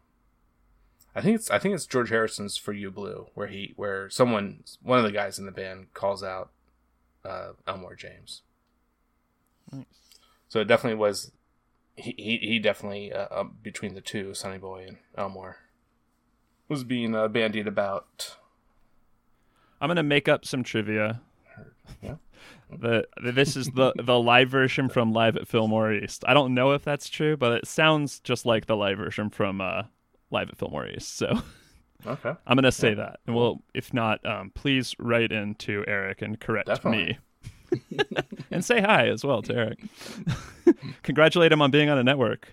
I 1.15 1.21
think 1.21 1.37
it's 1.37 1.51
I 1.51 1.59
think 1.59 1.75
it's 1.75 1.87
George 1.87 2.11
Harrison's 2.11 2.57
"For 2.57 2.73
You 2.73 2.91
Blue," 2.91 3.29
where 3.35 3.49
he 3.49 3.75
where 3.77 4.09
someone 4.11 4.65
one 4.83 4.99
of 4.99 5.05
the 5.05 5.13
guys 5.13 5.39
in 5.39 5.47
the 5.47 5.53
band 5.53 5.93
calls 5.95 6.23
out 6.23 6.51
uh, 7.25 7.53
Elmore 7.67 7.95
James. 7.95 8.43
Nice. 9.71 9.85
So 10.49 10.61
it 10.61 10.67
definitely 10.69 10.99
was. 10.99 11.33
He 11.97 12.15
he, 12.17 12.37
he 12.39 12.59
definitely 12.59 13.13
uh, 13.13 13.45
between 13.63 13.95
the 13.95 14.01
two, 14.01 14.33
Sonny 14.35 14.59
Boy 14.59 14.87
and 14.89 14.99
Elmore 15.17 15.59
was 16.71 16.85
being 16.85 17.15
uh, 17.15 17.29
bandied 17.29 17.67
about. 17.67 18.37
I'm 19.81 19.89
gonna 19.89 20.03
make 20.03 20.29
up 20.29 20.47
some 20.47 20.63
trivia. 20.63 21.21
Yeah. 22.01 22.15
the, 22.71 23.05
this 23.21 23.57
is 23.57 23.67
the 23.67 23.93
the 23.97 24.19
live 24.19 24.49
version 24.49 24.89
from 24.89 25.13
Live 25.13 25.37
at 25.37 25.49
Fillmore 25.49 25.93
East. 25.93 26.25
I 26.27 26.35
don't 26.35 26.55
know 26.55 26.71
if 26.71 26.85
that's 26.85 27.09
true, 27.11 27.37
but 27.37 27.51
it 27.51 27.67
sounds 27.67 28.21
just 28.21 28.47
like 28.47 28.67
the 28.67 28.77
live 28.77 28.97
version 28.97 29.29
from 29.29 29.61
uh, 29.61 29.83
Live 30.31 30.51
at 30.51 30.57
Fillmore 30.57 30.87
East. 30.87 31.17
So 31.17 31.43
okay, 32.07 32.33
I'm 32.47 32.57
gonna 32.57 32.71
say 32.71 32.91
yeah. 32.91 32.95
that. 32.95 33.21
And 33.27 33.35
well, 33.35 33.61
if 33.75 33.93
not, 33.93 34.25
um, 34.25 34.53
please 34.55 34.95
write 35.01 35.33
in 35.33 35.57
to 35.57 35.85
Eric 35.89 36.23
and 36.23 36.39
correct 36.39 36.69
Definitely. 36.69 37.19
me. 37.73 37.99
and 38.53 38.65
say 38.65 38.81
hi 38.81 39.09
as 39.09 39.25
well 39.25 39.43
to 39.43 39.55
Eric. 39.55 39.81
Congratulate 41.03 41.51
him 41.51 41.61
on 41.61 41.73
being 41.73 41.89
on 41.89 41.99
a 41.99 42.05
network. 42.05 42.53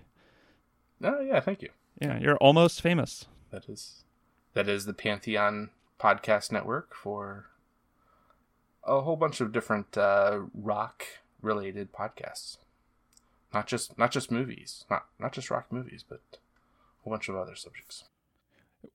Oh 1.03 1.21
yeah, 1.21 1.39
thank 1.41 1.62
you. 1.62 1.69
Yeah, 2.01 2.17
you're 2.17 2.38
almost 2.38 2.82
famous. 2.82 3.27
That 3.51 3.69
is 3.69 4.03
that 4.58 4.67
is 4.67 4.88
the 4.88 4.93
Pantheon 4.93 5.70
Podcast 6.00 6.52
Network 6.52 6.96
for 6.96 7.46
a 8.84 9.02
whole 9.02 9.15
bunch 9.15 9.39
of 9.39 9.54
different 9.54 9.96
uh, 9.96 10.39
rock 10.52 11.04
related 11.43 11.93
podcasts. 11.93 12.58
Not 13.54 13.67
just 13.67 14.00
not 14.00 14.12
just 14.12 14.32
movies, 14.32 14.84
not 14.89 15.06
not 15.20 15.32
just 15.32 15.52
rock 15.52 15.67
movies, 15.70 16.04
but 16.10 16.22
a 16.34 17.04
whole 17.04 17.13
bunch 17.13 17.30
of 17.30 17.36
other 17.36 17.56
subjects. 17.56 18.06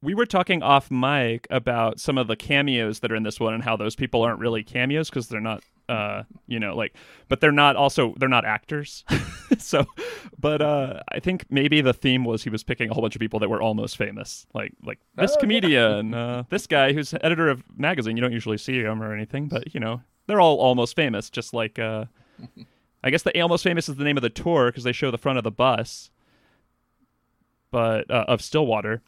We 0.02 0.14
were 0.14 0.26
talking 0.26 0.64
off 0.64 0.90
mic 0.90 1.46
about 1.48 2.00
some 2.00 2.18
of 2.18 2.26
the 2.26 2.34
cameos 2.34 2.98
that 2.98 3.12
are 3.12 3.16
in 3.16 3.22
this 3.22 3.38
one 3.38 3.54
and 3.54 3.62
how 3.62 3.76
those 3.76 3.94
people 3.94 4.22
aren't 4.22 4.40
really 4.40 4.64
cameos 4.64 5.10
because 5.10 5.28
they're 5.28 5.40
not 5.40 5.62
uh 5.88 6.22
you 6.46 6.60
know 6.60 6.76
like 6.76 6.94
but 7.28 7.40
they're 7.40 7.52
not 7.52 7.76
also 7.76 8.14
they're 8.18 8.28
not 8.28 8.44
actors 8.44 9.04
so 9.58 9.84
but 10.38 10.62
uh 10.62 11.00
i 11.08 11.18
think 11.18 11.44
maybe 11.50 11.80
the 11.80 11.92
theme 11.92 12.24
was 12.24 12.42
he 12.42 12.50
was 12.50 12.62
picking 12.62 12.88
a 12.88 12.94
whole 12.94 13.02
bunch 13.02 13.16
of 13.16 13.20
people 13.20 13.40
that 13.40 13.50
were 13.50 13.60
almost 13.60 13.96
famous 13.96 14.46
like 14.54 14.72
like 14.84 14.98
this 15.16 15.34
oh, 15.36 15.40
comedian 15.40 16.10
yeah. 16.10 16.26
uh 16.26 16.42
this 16.50 16.66
guy 16.66 16.92
who's 16.92 17.14
editor 17.20 17.48
of 17.48 17.62
magazine 17.76 18.16
you 18.16 18.22
don't 18.22 18.32
usually 18.32 18.58
see 18.58 18.80
him 18.80 19.02
or 19.02 19.12
anything 19.12 19.48
but 19.48 19.74
you 19.74 19.80
know 19.80 20.00
they're 20.26 20.40
all 20.40 20.58
almost 20.58 20.94
famous 20.94 21.28
just 21.28 21.52
like 21.52 21.78
uh 21.78 22.04
i 23.02 23.10
guess 23.10 23.22
the 23.22 23.40
almost 23.42 23.64
famous 23.64 23.88
is 23.88 23.96
the 23.96 24.04
name 24.04 24.16
of 24.16 24.22
the 24.22 24.30
tour 24.30 24.66
because 24.66 24.84
they 24.84 24.92
show 24.92 25.10
the 25.10 25.18
front 25.18 25.38
of 25.38 25.44
the 25.44 25.50
bus 25.50 26.10
but 27.70 28.08
uh, 28.10 28.24
of 28.28 28.40
stillwater 28.40 29.02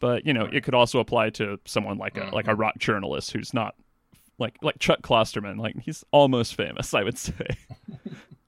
but 0.00 0.26
you 0.26 0.32
know 0.32 0.48
it 0.52 0.64
could 0.64 0.74
also 0.74 0.98
apply 0.98 1.30
to 1.30 1.58
someone 1.64 1.98
like 1.98 2.16
a 2.16 2.20
mm-hmm. 2.20 2.34
like 2.34 2.48
a 2.48 2.54
rock 2.54 2.76
journalist 2.78 3.32
who's 3.32 3.54
not 3.54 3.74
like 4.38 4.56
like 4.62 4.78
Chuck 4.78 5.02
Klosterman. 5.02 5.58
Like 5.58 5.78
he's 5.80 6.04
almost 6.10 6.54
famous, 6.54 6.94
I 6.94 7.02
would 7.02 7.18
say. 7.18 7.56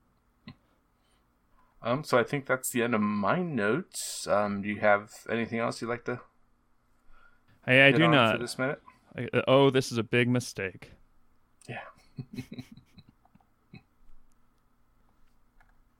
um. 1.82 2.04
So 2.04 2.18
I 2.18 2.24
think 2.24 2.46
that's 2.46 2.70
the 2.70 2.82
end 2.82 2.94
of 2.94 3.00
my 3.00 3.42
notes. 3.42 4.26
Um. 4.26 4.62
Do 4.62 4.68
you 4.68 4.80
have 4.80 5.10
anything 5.30 5.58
else 5.58 5.80
you'd 5.80 5.88
like 5.88 6.04
to? 6.04 6.20
Hey, 7.66 7.86
I 7.86 7.92
do 7.92 8.08
not. 8.08 8.40
this 8.40 8.58
minute. 8.58 8.80
I, 9.16 9.28
uh, 9.36 9.42
oh, 9.48 9.70
this 9.70 9.92
is 9.92 9.98
a 9.98 10.02
big 10.02 10.28
mistake. 10.28 10.92
Yeah. 11.68 11.80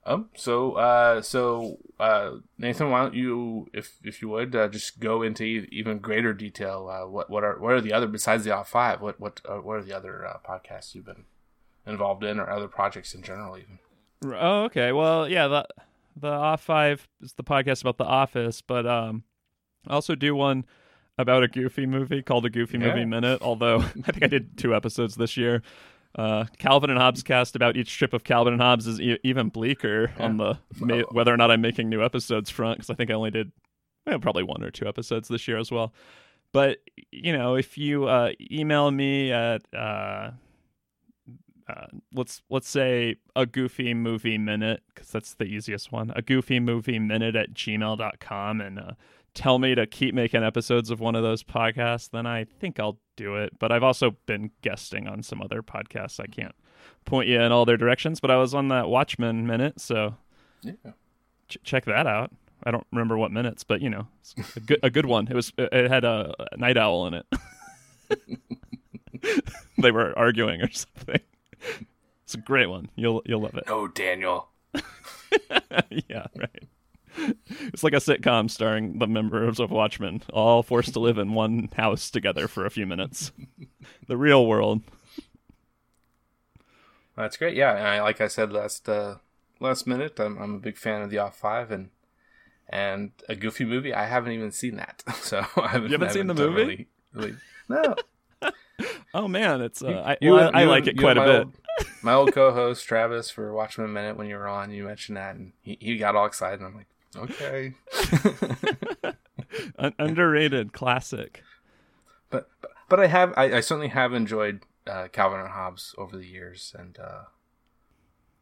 Um. 0.09 0.31
So, 0.35 0.73
uh, 0.73 1.21
so, 1.21 1.77
uh, 2.01 2.37
Nathan, 2.57 2.90
why 2.90 3.03
don't 3.03 3.14
you, 3.14 3.68
if 3.75 3.99
if 4.03 4.23
you 4.23 4.31
would, 4.31 4.57
uh, 4.57 4.68
just 4.68 5.01
go 5.01 5.23
into 5.23 5.44
even 5.44 5.99
greater 5.99 6.33
detail. 6.33 6.88
Uh, 6.90 7.07
what 7.07 7.29
what 7.29 7.44
are 7.44 7.59
what 7.59 7.75
are 7.75 7.81
the 7.83 7.92
other 7.92 8.07
besides 8.07 8.44
the 8.44 8.55
off 8.55 8.71
five? 8.71 9.03
What 9.03 9.21
what 9.21 9.42
uh, 9.47 9.57
what 9.57 9.77
are 9.77 9.83
the 9.83 9.92
other 9.92 10.27
uh, 10.27 10.38
podcasts 10.49 10.94
you've 10.94 11.05
been 11.05 11.25
involved 11.87 12.25
in, 12.25 12.40
or 12.40 12.49
other 12.49 12.68
projects 12.68 13.14
in 13.14 13.23
general, 13.23 13.59
even? 13.59 13.79
Oh, 14.25 14.64
okay. 14.64 14.92
Well, 14.92 15.29
yeah. 15.29 15.47
The 15.47 15.68
the 16.16 16.29
off 16.29 16.62
five 16.62 17.07
is 17.21 17.35
the 17.35 17.44
podcast 17.44 17.83
about 17.83 17.99
the 17.99 18.05
Office, 18.05 18.62
but 18.62 18.87
um, 18.87 19.25
I 19.87 19.92
also 19.92 20.14
do 20.14 20.35
one 20.35 20.64
about 21.18 21.42
a 21.42 21.49
Goofy 21.49 21.85
movie 21.85 22.23
called 22.23 22.47
a 22.47 22.51
Goofy 22.51 22.79
yeah. 22.79 22.87
Movie 22.87 23.05
Minute. 23.05 23.42
Although 23.42 23.81
I 24.07 24.12
think 24.12 24.23
I 24.23 24.29
did 24.29 24.57
two 24.57 24.75
episodes 24.75 25.16
this 25.16 25.37
year. 25.37 25.62
Uh, 26.14 26.47
Calvin 26.59 26.90
and 26.90 26.99
Hobbes 26.99 27.23
cast 27.23 27.55
about 27.55 27.77
each 27.77 27.97
trip 27.97 28.12
of 28.12 28.25
Calvin 28.25 28.55
and 28.55 28.62
Hobbes 28.62 28.87
is 28.87 29.01
e- 29.01 29.18
even 29.23 29.51
bleaker 29.51 30.11
yeah. 30.16 30.25
on 30.25 30.37
the 30.37 30.59
ma- 30.81 31.03
whether 31.12 31.33
or 31.33 31.37
not 31.37 31.51
I'm 31.51 31.61
making 31.61 31.88
new 31.88 32.03
episodes 32.03 32.51
front 32.51 32.79
because 32.79 32.90
I 32.90 32.94
think 32.94 33.11
I 33.11 33.14
only 33.14 33.31
did 33.31 33.53
well, 34.07 34.18
probably 34.18 34.42
one 34.42 34.64
or 34.64 34.71
two 34.71 34.87
episodes 34.87 35.29
this 35.29 35.47
year 35.47 35.59
as 35.59 35.71
well. 35.71 35.92
But 36.53 36.79
you 37.12 37.33
know, 37.33 37.57
if 37.57 37.77
you 37.77 38.07
uh, 38.07 38.33
email 38.51 38.90
me 38.90 39.33
at 39.33 39.62
uh, 39.75 40.31
uh, 41.68 41.87
let's 42.14 42.42
let's 42.49 42.68
say 42.68 43.16
a 43.37 43.44
goofy 43.44 43.92
movie 43.92 44.38
minute 44.38 44.83
because 44.88 45.11
that's 45.11 45.35
the 45.35 45.44
easiest 45.44 45.92
one 45.92 46.11
a 46.16 46.23
goofy 46.23 46.59
movie 46.59 46.99
minute 46.99 47.37
at 47.37 47.53
gmail.com 47.53 48.61
and 48.61 48.79
uh, 48.79 48.92
tell 49.35 49.59
me 49.59 49.75
to 49.75 49.87
keep 49.87 50.14
making 50.14 50.43
episodes 50.43 50.91
of 50.91 51.01
one 51.01 51.14
of 51.14 51.23
those 51.23 51.43
podcasts, 51.43 52.11
then 52.11 52.27
I 52.27 52.45
think 52.45 52.81
I'll 52.81 52.99
do 53.17 53.37
it. 53.37 53.59
But 53.59 53.73
I've 53.73 53.83
also 53.83 54.17
been 54.27 54.51
guesting 54.62 55.07
on 55.07 55.23
some 55.23 55.43
other 55.43 55.62
podcasts. 55.62 56.21
I 56.21 56.27
can't 56.27 56.55
point 57.05 57.29
you 57.29 57.41
in 57.41 57.53
all 57.53 57.64
their 57.64 57.77
directions, 57.77 58.21
but 58.21 58.31
I 58.31 58.37
was 58.37 58.55
on 58.55 58.69
that 58.69 58.88
Watchmen 58.88 59.47
minute, 59.47 59.81
so 59.81 60.17
yeah. 60.62 60.73
ch- 61.49 61.59
check 61.62 61.85
that 61.87 62.07
out. 62.07 62.33
I 62.64 62.71
don't 62.71 62.87
remember 62.91 63.17
what 63.17 63.31
minutes, 63.31 63.64
but 63.64 63.81
you 63.81 63.91
know, 63.91 64.09
a 64.57 64.61
good 64.61 64.81
a 64.83 64.91
good 64.91 65.07
one. 65.07 65.29
It 65.29 65.35
was 65.35 65.53
it 65.57 65.88
had 65.88 66.05
a, 66.05 66.35
a 66.53 66.57
night 66.57 66.77
owl 66.77 67.07
in 67.07 67.14
it. 67.14 67.27
they 69.79 69.91
were 69.91 70.19
arguing 70.19 70.61
or 70.62 70.71
something. 70.71 71.21
It's 72.25 72.35
a 72.35 72.38
great 72.38 72.67
one. 72.67 72.91
You'll 72.97 73.23
you'll 73.25 73.41
love 73.41 73.55
it. 73.55 73.64
Oh, 73.69 73.88
Daniel. 73.88 74.49
yeah, 76.09 76.27
right. 76.37 76.69
It's 77.72 77.85
like 77.85 77.92
a 77.92 77.96
sitcom 77.96 78.50
starring 78.50 78.98
the 78.98 79.07
members 79.07 79.61
of 79.61 79.70
Watchmen, 79.70 80.22
all 80.33 80.62
forced 80.62 80.94
to 80.94 81.00
live 81.00 81.18
in 81.18 81.35
one 81.35 81.68
house 81.76 82.11
together 82.11 82.48
for 82.48 82.64
a 82.64 82.70
few 82.70 82.87
minutes. 82.87 83.33
the 84.07 84.16
real 84.16 84.46
world. 84.46 84.83
That's 87.16 87.37
great. 87.37 87.57
Yeah, 87.57 87.76
and 87.76 87.87
I, 87.87 88.00
like 88.00 88.20
I 88.20 88.28
said 88.28 88.52
last 88.52 88.88
uh, 88.88 89.16
last 89.61 89.87
minute, 89.87 90.18
I'm, 90.20 90.38
I'm 90.38 90.54
a 90.54 90.59
big 90.59 90.78
fan 90.78 91.02
of 91.02 91.11
the 91.11 91.18
Off 91.18 91.37
Five 91.37 91.70
and 91.70 91.90
and 92.68 93.11
a 93.28 93.35
Goofy 93.35 93.64
movie. 93.64 93.92
I 93.92 94.07
haven't 94.07 94.33
even 94.33 94.52
seen 94.52 94.76
that, 94.76 95.02
so 95.16 95.44
I 95.57 95.68
haven't, 95.68 95.90
you 95.90 95.94
haven't, 95.94 96.09
I 96.09 96.12
seen 96.12 96.26
the 96.28 96.35
movie. 96.35 96.62
Really, 96.62 96.88
really, 97.12 97.35
no. 97.68 97.96
oh 99.14 99.26
man, 99.26 99.61
it's 99.61 99.83
uh, 99.83 100.02
I, 100.07 100.16
you, 100.20 100.33
well, 100.33 100.50
I 100.54 100.64
like 100.64 100.87
it 100.87 100.98
quite 100.98 101.18
a 101.18 101.24
bit. 101.24 101.38
Old, 101.40 101.57
my 102.02 102.14
old 102.14 102.33
co-host 102.33 102.87
Travis 102.87 103.31
for 103.31 103.52
Watchmen 103.52 103.92
Minute 103.92 104.16
when 104.16 104.28
you 104.28 104.37
were 104.37 104.48
on, 104.48 104.70
you 104.70 104.85
mentioned 104.85 105.16
that, 105.16 105.35
and 105.35 105.52
he, 105.61 105.76
he 105.81 105.98
got 105.98 106.14
all 106.14 106.26
excited. 106.26 106.61
And 106.61 106.68
I'm 106.68 106.76
like, 106.76 106.88
okay, 107.16 107.75
underrated 109.99 110.73
classic. 110.73 111.42
But, 112.31 112.49
but 112.61 112.71
but 112.88 113.01
I 113.01 113.07
have 113.07 113.33
I, 113.37 113.57
I 113.57 113.61
certainly 113.61 113.88
have 113.88 114.12
enjoyed 114.12 114.62
uh, 114.87 115.09
Calvin 115.09 115.40
and 115.40 115.51
Hobbes 115.51 115.94
over 115.99 116.16
the 116.16 116.27
years, 116.27 116.75
and 116.79 116.99
uh, 116.99 117.25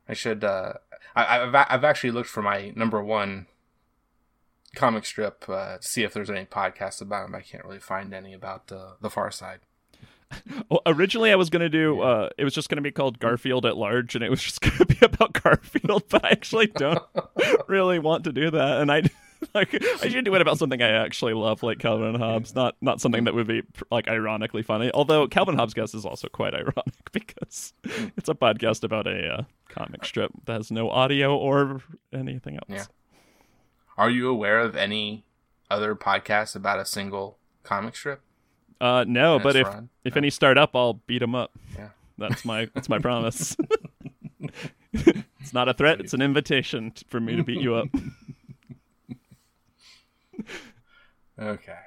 I 0.09 0.14
should 0.14 0.44
uh, 0.44 0.74
I, 1.14 1.38
have 1.38 1.55
I've 1.55 1.85
actually 1.85 2.12
looked 2.12 2.29
for 2.29 2.42
my 2.42 2.72
number 2.76 3.02
one 3.02 3.46
comic 4.74 5.05
strip 5.07 5.48
uh, 5.48 5.79
to 5.79 5.83
see 5.83 6.02
if 6.02 6.12
there's 6.12 6.31
any 6.31 6.44
podcasts 6.44 7.00
about 7.00 7.26
him. 7.26 7.35
I 7.35 7.40
can't 7.40 7.64
really 7.64 7.81
find 7.81 8.14
any 8.14 8.33
about 8.33 8.70
uh, 8.70 8.92
the 9.00 9.11
Far 9.11 9.31
Side. 9.31 9.61
Well, 10.68 10.82
originally 10.86 11.30
I 11.30 11.36
was 11.36 11.50
gonna 11.50 11.68
do. 11.68 12.00
Uh, 12.00 12.30
it 12.36 12.42
was 12.42 12.52
just 12.52 12.68
gonna 12.68 12.82
be 12.82 12.90
called 12.90 13.20
Garfield 13.20 13.64
at 13.64 13.76
Large, 13.76 14.16
and 14.16 14.24
it 14.24 14.30
was 14.30 14.42
just 14.48 14.60
gonna 14.60 14.84
be 14.84 14.98
about 15.00 15.40
Garfield. 15.40 16.04
But 16.08 16.24
I 16.24 16.30
actually 16.30 16.66
don't 16.66 17.02
really 17.68 18.00
want 18.00 18.24
to 18.24 18.32
do 18.32 18.50
that, 18.50 18.80
and 18.80 18.90
I 18.90 19.02
like 19.54 19.74
I 20.02 20.08
should 20.08 20.24
do 20.24 20.34
it 20.34 20.40
about 20.40 20.58
something 20.58 20.82
I 20.82 20.90
actually 20.90 21.34
love, 21.34 21.62
like 21.62 21.78
Calvin 21.78 22.08
and 22.08 22.16
Hobbes, 22.16 22.54
not 22.54 22.76
not 22.80 23.00
something 23.00 23.24
that 23.24 23.34
would 23.34 23.46
be 23.46 23.62
like 23.90 24.08
ironically 24.08 24.62
funny. 24.62 24.90
Although 24.92 25.28
Calvin 25.28 25.56
Hobbes 25.56 25.74
guest 25.74 25.94
is 25.94 26.04
also 26.04 26.28
quite 26.28 26.54
ironic 26.54 27.12
because 27.12 27.72
it's 28.16 28.28
a 28.28 28.34
podcast 28.34 28.82
about 28.82 29.06
a 29.06 29.28
uh, 29.28 29.42
comic 29.68 30.04
strip 30.04 30.32
that 30.46 30.54
has 30.54 30.70
no 30.70 30.90
audio 30.90 31.36
or 31.36 31.80
anything 32.12 32.54
else. 32.54 32.64
Yeah. 32.68 32.84
Are 33.96 34.10
you 34.10 34.28
aware 34.28 34.60
of 34.60 34.76
any 34.76 35.24
other 35.70 35.94
podcasts 35.94 36.54
about 36.56 36.78
a 36.78 36.84
single 36.84 37.38
comic 37.62 37.96
strip? 37.96 38.20
Uh, 38.80 39.04
no, 39.06 39.38
but 39.38 39.56
if 39.56 39.66
if 40.04 40.14
no. 40.14 40.18
any 40.18 40.30
start 40.30 40.58
up, 40.58 40.74
I'll 40.74 40.94
beat 40.94 41.20
them 41.20 41.34
up. 41.34 41.52
Yeah, 41.76 41.88
that's 42.18 42.44
my 42.44 42.68
that's 42.74 42.88
my 42.88 42.98
promise. 43.06 43.56
it's 44.92 45.52
not 45.52 45.68
a 45.68 45.74
threat; 45.74 46.00
it's 46.00 46.14
an 46.14 46.22
invitation 46.22 46.92
for 47.08 47.20
me 47.20 47.36
to 47.36 47.42
beat 47.42 47.60
you 47.60 47.74
up. 47.74 47.88
okay. 51.38 51.78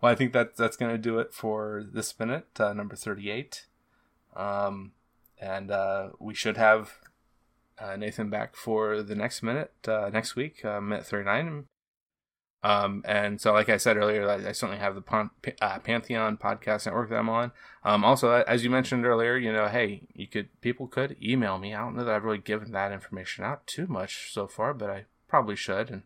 Well, 0.00 0.12
I 0.12 0.14
think 0.14 0.32
that 0.32 0.56
that's 0.56 0.76
going 0.76 0.92
to 0.92 0.98
do 0.98 1.18
it 1.18 1.32
for 1.32 1.84
this 1.90 2.18
minute, 2.18 2.48
uh, 2.60 2.72
number 2.72 2.94
thirty-eight. 2.94 3.66
Um, 4.36 4.92
and 5.40 5.70
uh, 5.70 6.10
we 6.18 6.34
should 6.34 6.56
have 6.56 6.98
uh, 7.78 7.96
Nathan 7.96 8.30
back 8.30 8.54
for 8.56 9.02
the 9.02 9.14
next 9.14 9.42
minute 9.42 9.72
uh, 9.88 10.10
next 10.12 10.36
week, 10.36 10.64
uh, 10.64 10.80
minute 10.80 11.06
thirty-nine. 11.06 11.66
Um, 12.64 13.02
and 13.06 13.38
so, 13.38 13.52
like 13.52 13.68
I 13.68 13.76
said 13.76 13.98
earlier, 13.98 14.26
I, 14.26 14.48
I 14.48 14.52
certainly 14.52 14.78
have 14.78 14.94
the 14.94 15.30
uh, 15.60 15.78
Pantheon 15.80 16.38
podcast 16.38 16.86
network 16.86 17.10
that 17.10 17.16
I'm 17.16 17.28
on. 17.28 17.52
Um, 17.84 18.06
also, 18.06 18.30
as 18.32 18.64
you 18.64 18.70
mentioned 18.70 19.04
earlier, 19.04 19.36
you 19.36 19.52
know, 19.52 19.68
hey, 19.68 20.08
you 20.14 20.26
could 20.26 20.48
people 20.62 20.86
could 20.86 21.14
email 21.22 21.58
me. 21.58 21.74
I 21.74 21.80
don't 21.80 21.94
know 21.94 22.04
that 22.04 22.14
I've 22.14 22.24
really 22.24 22.38
given 22.38 22.72
that 22.72 22.90
information 22.90 23.44
out 23.44 23.66
too 23.66 23.86
much 23.86 24.32
so 24.32 24.46
far, 24.46 24.72
but 24.72 24.88
I 24.88 25.04
probably 25.28 25.56
should, 25.56 25.90
and 25.90 26.02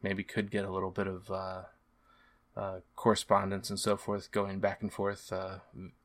maybe 0.00 0.22
could 0.22 0.52
get 0.52 0.64
a 0.64 0.70
little 0.70 0.92
bit 0.92 1.08
of 1.08 1.28
uh, 1.28 1.62
uh, 2.56 2.78
correspondence 2.94 3.68
and 3.68 3.80
so 3.80 3.96
forth 3.96 4.30
going 4.30 4.60
back 4.60 4.80
and 4.80 4.92
forth 4.92 5.32
uh, 5.32 5.56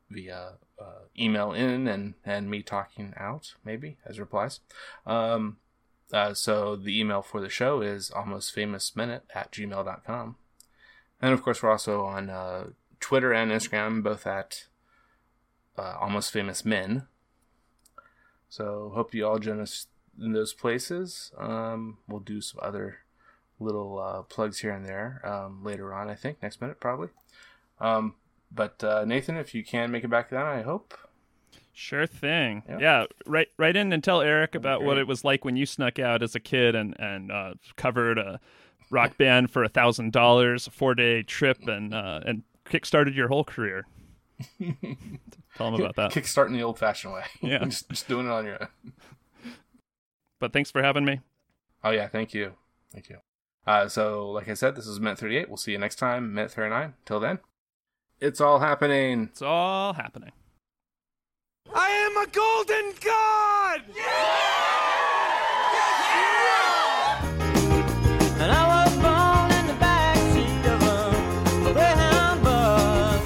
via 0.10 0.54
uh, 0.82 1.04
email 1.20 1.54
in 1.54 1.88
and 1.88 2.16
and 2.26 2.50
me 2.50 2.64
talking 2.64 3.14
out 3.18 3.54
maybe 3.64 3.98
as 4.04 4.20
replies. 4.20 4.62
Um, 5.06 5.58
uh, 6.12 6.34
so 6.34 6.76
the 6.76 7.00
email 7.00 7.22
for 7.22 7.42
the 7.42 7.50
show 7.50 7.82
is 7.82 8.10
almostfamousminute 8.12 9.22
at 9.34 9.52
gmail.com. 9.52 10.36
And 11.22 11.34
of 11.34 11.44
course, 11.44 11.62
we're 11.62 11.72
also 11.72 12.06
on 12.06 12.30
uh, 12.30 12.68
Twitter 13.00 13.34
and 13.34 13.52
Instagram, 13.52 14.04
both 14.04 14.26
at 14.26 14.66
uh. 15.78 17.02
So 18.50 18.92
hope 18.96 19.14
you 19.14 19.28
all 19.28 19.40
join 19.40 19.60
us 19.60 19.88
in 20.20 20.34
those 20.34 20.54
places. 20.54 21.32
Um, 21.38 22.00
we'll 22.08 22.20
do 22.20 22.42
some 22.42 22.60
other 22.64 23.00
little 23.60 24.00
uh, 24.00 24.22
plugs 24.24 24.60
here 24.60 24.72
and 24.72 24.86
there 24.86 25.22
um, 25.24 25.64
later 25.64 25.94
on, 25.94 26.10
I 26.10 26.16
think, 26.16 26.42
next 26.42 26.62
minute 26.62 26.80
probably. 26.80 27.10
Um, 27.80 28.16
but 28.52 28.84
uh, 28.84 29.06
Nathan, 29.06 29.38
if 29.38 29.54
you 29.54 29.64
can 29.64 29.92
make 29.92 30.04
it 30.04 30.10
back 30.10 30.30
then, 30.30 30.46
I 30.46 30.62
hope. 30.62 30.98
Sure 31.74 32.06
thing. 32.06 32.64
Yeah, 32.68 33.06
write 33.26 33.50
write 33.58 33.76
in 33.76 33.94
and 33.94 34.04
tell 34.04 34.22
Eric 34.22 34.54
about 34.54 34.84
what 34.84 34.98
it 34.98 35.08
was 35.08 35.24
like 35.24 35.46
when 35.46 35.56
you 35.56 35.66
snuck 35.66 35.98
out 35.98 36.22
as 36.22 36.36
a 36.36 36.40
kid 36.40 36.76
and 36.76 36.96
and 37.00 37.32
uh, 37.32 37.54
covered 37.78 38.18
a 38.18 38.40
rock 38.92 39.18
band 39.18 39.52
for 39.52 39.64
a 39.64 39.70
thousand 39.70 40.12
dollars, 40.12 40.68
a 40.68 40.72
four 40.72 40.96
day 40.96 41.24
trip, 41.24 41.68
and 41.68 41.94
uh, 41.94 42.22
and 42.26 42.44
kickstarted 42.66 43.16
your 43.16 43.28
whole 43.28 43.44
career. 43.44 43.86
tell 45.58 45.68
him 45.68 45.74
about 45.76 45.96
that. 45.96 46.12
Kickstarting 46.12 46.54
the 46.54 46.64
old 46.64 46.80
fashioned 46.80 47.14
way. 47.14 47.24
Yeah, 47.42 47.60
just, 47.66 47.90
just 47.90 48.08
doing 48.08 48.26
it 48.28 48.32
on 48.32 48.46
your 48.46 48.62
own. 48.62 48.94
But 50.40 50.54
thanks 50.54 50.72
for 50.72 50.82
having 50.82 51.06
me. 51.06 51.22
Oh 51.84 51.92
yeah, 51.92 52.08
thank 52.08 52.34
you, 52.34 52.54
thank 52.94 53.10
you. 53.10 53.18
Uh, 53.66 53.88
so 53.88 54.32
like 54.32 54.50
I 54.50 54.54
said, 54.54 54.76
this 54.76 54.88
is 54.88 55.00
Minute 55.00 55.20
Thirty 55.20 55.38
Eight. 55.38 55.50
We'll 55.50 55.58
see 55.58 55.72
you 55.72 55.78
next 55.78 55.96
time, 55.96 56.34
Minute 56.34 56.52
Thirty 56.52 56.70
Nine. 56.70 56.94
Till 57.06 57.20
then, 57.20 57.40
it's 58.20 58.42
all 58.42 58.60
happening. 58.60 59.30
It's 59.32 59.42
all 59.42 59.94
happening. 59.94 60.32
I 61.74 61.90
am 61.90 62.18
a 62.18 62.28
golden 62.32 62.94
god! 63.02 63.82
Yeah! 63.96 64.04
And 68.42 68.52
I 68.52 68.68
was 68.74 68.92
born 68.98 69.52
in 69.60 69.68
the 69.68 69.74
backseat 69.74 70.66
of 70.74 70.82
a 70.84 71.12
Greyhound 71.74 72.44
bus, 72.44 73.24